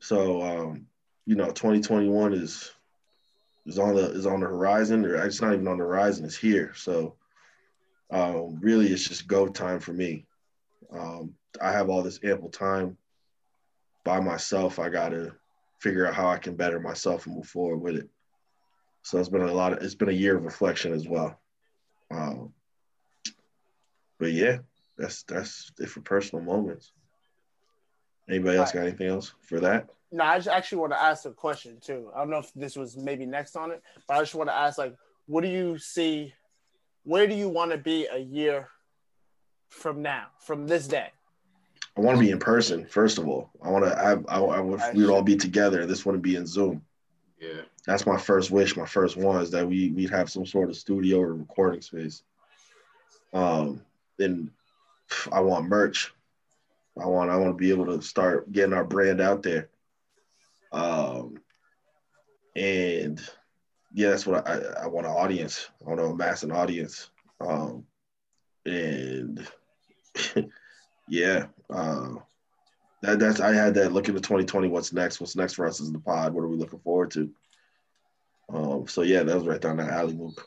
[0.00, 0.86] So, um,
[1.26, 2.72] you know, 2021 is
[3.66, 6.24] is on the is on the horizon, or it's not even on the horizon.
[6.24, 6.72] It's here.
[6.74, 7.16] So,
[8.10, 10.25] um, really, it's just go time for me.
[10.92, 12.96] Um, I have all this ample time
[14.04, 14.78] by myself.
[14.78, 15.32] I got to
[15.80, 18.08] figure out how I can better myself and move forward with it.
[19.02, 21.38] So it's been a lot of it's been a year of reflection as well.
[22.10, 22.52] Um,
[24.18, 24.58] but yeah,
[24.98, 26.92] that's that's it for personal moments.
[28.28, 29.88] Anybody else got anything else for that?
[30.10, 32.10] No, I just actually want to ask a question too.
[32.14, 34.56] I don't know if this was maybe next on it, but I just want to
[34.56, 34.94] ask like,
[35.26, 36.32] what do you see?
[37.04, 38.68] Where do you want to be a year
[39.68, 41.10] from now, from this day?
[41.96, 42.86] I want to be in person.
[42.86, 43.98] First of all, I want to.
[43.98, 45.86] I, I, I would, we would all be together.
[45.86, 46.82] This wouldn't be in Zoom.
[47.40, 47.62] Yeah.
[47.86, 48.76] That's my first wish.
[48.76, 52.22] My first one is that we we'd have some sort of studio or recording space.
[53.32, 53.82] Um,
[54.18, 54.50] and
[55.32, 56.12] I want merch.
[57.00, 59.68] I want I want to be able to start getting our brand out there.
[60.72, 61.38] Um,
[62.54, 63.20] and
[63.94, 65.70] yeah, that's what I, I want an audience.
[65.84, 67.10] I want to amass an audience.
[67.40, 67.84] Um,
[68.64, 69.46] and
[71.08, 72.14] yeah, uh,
[73.02, 74.68] that that's I had that look into 2020.
[74.68, 75.20] What's next?
[75.20, 76.34] What's next for us is the pod.
[76.34, 77.30] What are we looking forward to?
[78.48, 80.40] Um, so yeah, that was right down that alley loop.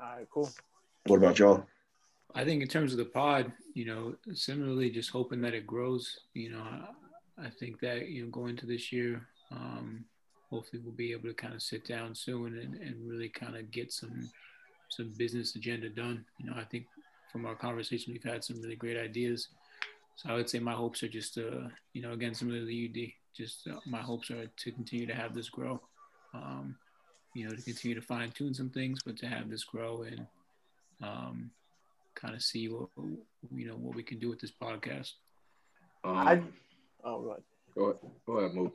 [0.00, 0.50] All right, cool.
[1.06, 1.64] What about y'all?
[2.34, 6.20] I think in terms of the pod, you know, similarly, just hoping that it grows.
[6.34, 10.04] You know, I, I think that you know going into this year, um,
[10.50, 13.70] hopefully we'll be able to kind of sit down soon and, and really kind of
[13.70, 14.28] get some
[14.88, 16.24] some business agenda done.
[16.38, 16.86] You know, I think
[17.32, 19.48] from our conversation, we've had some really great ideas.
[20.16, 22.90] So I would say my hopes are just to, you know, again, similar to the
[22.90, 25.80] UD, just uh, my hopes are to continue to have this grow.
[26.34, 26.76] Um,
[27.34, 30.26] you know, to continue to fine tune some things, but to have this grow and
[31.02, 31.50] um,
[32.14, 32.88] kind of see what
[33.54, 35.12] you know what we can do with this podcast.
[36.04, 36.42] Um, I,
[37.04, 37.42] oh, right.
[37.74, 37.96] go ahead,
[38.26, 38.72] go ahead, move.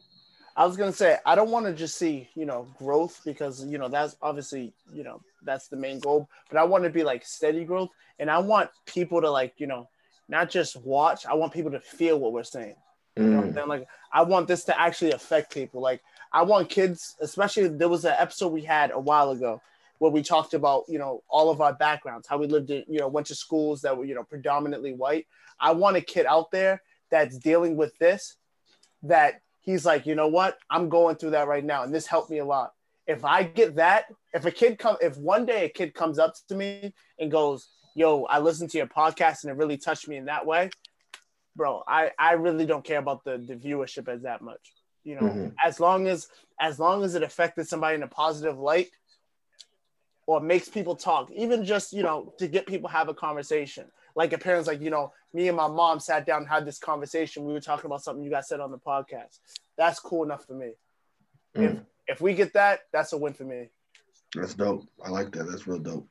[0.55, 3.77] I was gonna say I don't want to just see you know growth because you
[3.77, 7.25] know that's obviously you know that's the main goal, but I want to be like
[7.25, 7.89] steady growth,
[8.19, 9.89] and I want people to like you know
[10.27, 11.25] not just watch.
[11.25, 12.75] I want people to feel what we're saying.
[13.15, 13.53] You know I'm?
[13.53, 13.67] Mm.
[13.67, 15.81] Like I want this to actually affect people.
[15.81, 16.01] Like
[16.31, 19.61] I want kids, especially there was an episode we had a while ago
[19.99, 22.99] where we talked about you know all of our backgrounds, how we lived in you
[22.99, 25.27] know went to schools that were you know predominantly white.
[25.59, 28.35] I want a kid out there that's dealing with this
[29.03, 30.57] that he's like, you know what?
[30.69, 32.71] I'm going through that right now, and this helped me a lot.
[33.07, 36.33] If I get that, if a kid come, if one day a kid comes up
[36.47, 40.15] to me and goes, "Yo, I listened to your podcast and it really touched me
[40.17, 40.69] in that way,"
[41.55, 44.73] bro, I I really don't care about the the viewership as that much.
[45.03, 45.55] You know, Mhm.
[45.61, 46.29] as long as
[46.59, 48.91] as long as it affected somebody in a positive light
[50.25, 53.91] or makes people talk, even just you know to get people have a conversation.
[54.15, 56.77] Like a parent's like, you know, me and my mom sat down and had this
[56.79, 57.45] conversation.
[57.45, 59.39] We were talking about something you guys said on the podcast.
[59.77, 60.73] That's cool enough for me.
[61.55, 61.85] If Mm.
[62.07, 63.69] if we get that, that's a win for me.
[64.35, 64.87] That's dope.
[65.03, 65.45] I like that.
[65.45, 66.07] That's real dope.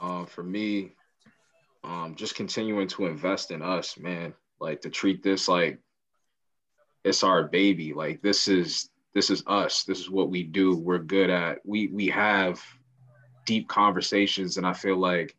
[0.00, 0.92] Um, for me,
[1.82, 4.34] um, just continuing to invest in us, man.
[4.60, 5.78] Like to treat this like
[7.04, 7.92] it's our baby.
[7.92, 9.84] Like this is this is us.
[9.84, 10.76] This is what we do.
[10.76, 11.58] We're good at.
[11.64, 12.60] We we have
[13.46, 15.35] deep conversations, and I feel like,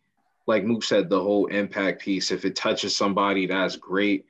[0.48, 2.32] like Mook said, the whole impact piece.
[2.32, 4.26] If it touches somebody, that's great.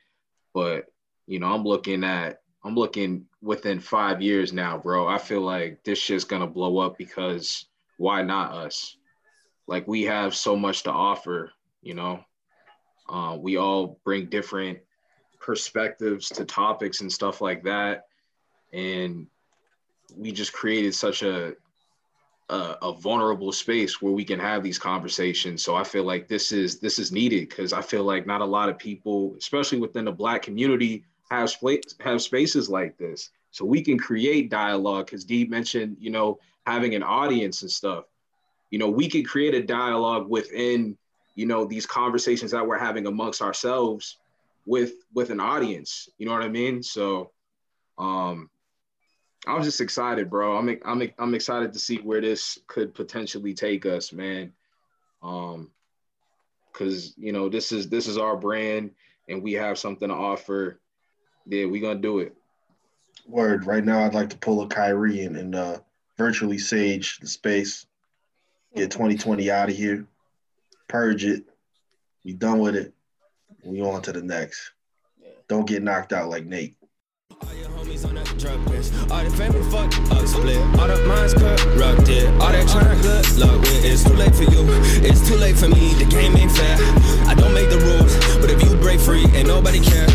[0.53, 0.85] But
[1.27, 5.07] you know, I'm looking at I'm looking within five years now, bro.
[5.07, 7.65] I feel like this shit's gonna blow up because
[7.97, 8.97] why not us?
[9.67, 12.19] like we have so much to offer you know
[13.09, 14.79] uh, we all bring different
[15.39, 18.05] perspectives to topics and stuff like that
[18.73, 19.27] and
[20.15, 21.53] we just created such a
[22.49, 25.63] a, a vulnerable space where we can have these conversations.
[25.63, 28.45] So i feel like this is this is needed because i feel like not a
[28.45, 33.31] lot of people especially within the black community have space have spaces like this.
[33.51, 38.05] So we can create dialogue because dee mentioned you know having an audience and stuff.
[38.69, 40.97] You know we can create a dialogue within
[41.35, 44.17] you know these conversations that we're having amongst ourselves
[44.65, 46.09] with with an audience.
[46.17, 46.81] You know what i mean?
[46.81, 47.31] So
[47.97, 48.49] um
[49.47, 53.53] i was just excited bro i'm i'm i'm excited to see where this could potentially
[53.53, 54.51] take us man
[55.23, 55.71] um
[56.71, 58.91] because you know this is this is our brand
[59.27, 60.79] and we have something to offer
[61.47, 62.35] yeah we gonna do it
[63.27, 63.65] Word.
[63.65, 65.79] Right now, I'd like to pull a Kyrie and, and uh,
[66.17, 67.85] virtually sage the space.
[68.75, 70.07] Get 2020 out of here.
[70.87, 71.43] Purge it.
[72.23, 72.93] We done with it.
[73.63, 74.71] We on to the next.
[75.49, 76.76] Don't get knocked out like Nate
[77.87, 78.93] homies on that drug list.
[79.11, 80.57] All the family fucked up, split.
[80.79, 82.27] All the minds corrupted.
[82.41, 83.85] All that trying good luck with.
[83.85, 84.65] It's too late for you.
[85.03, 85.93] It's too late for me.
[85.95, 86.77] The game ain't fair.
[87.27, 90.07] I don't make the rules, but if you break free, ain't nobody care.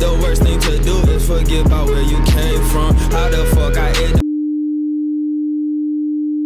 [0.00, 2.94] The worst thing to do is forget about where you came from.
[3.12, 4.25] How the fuck I ended.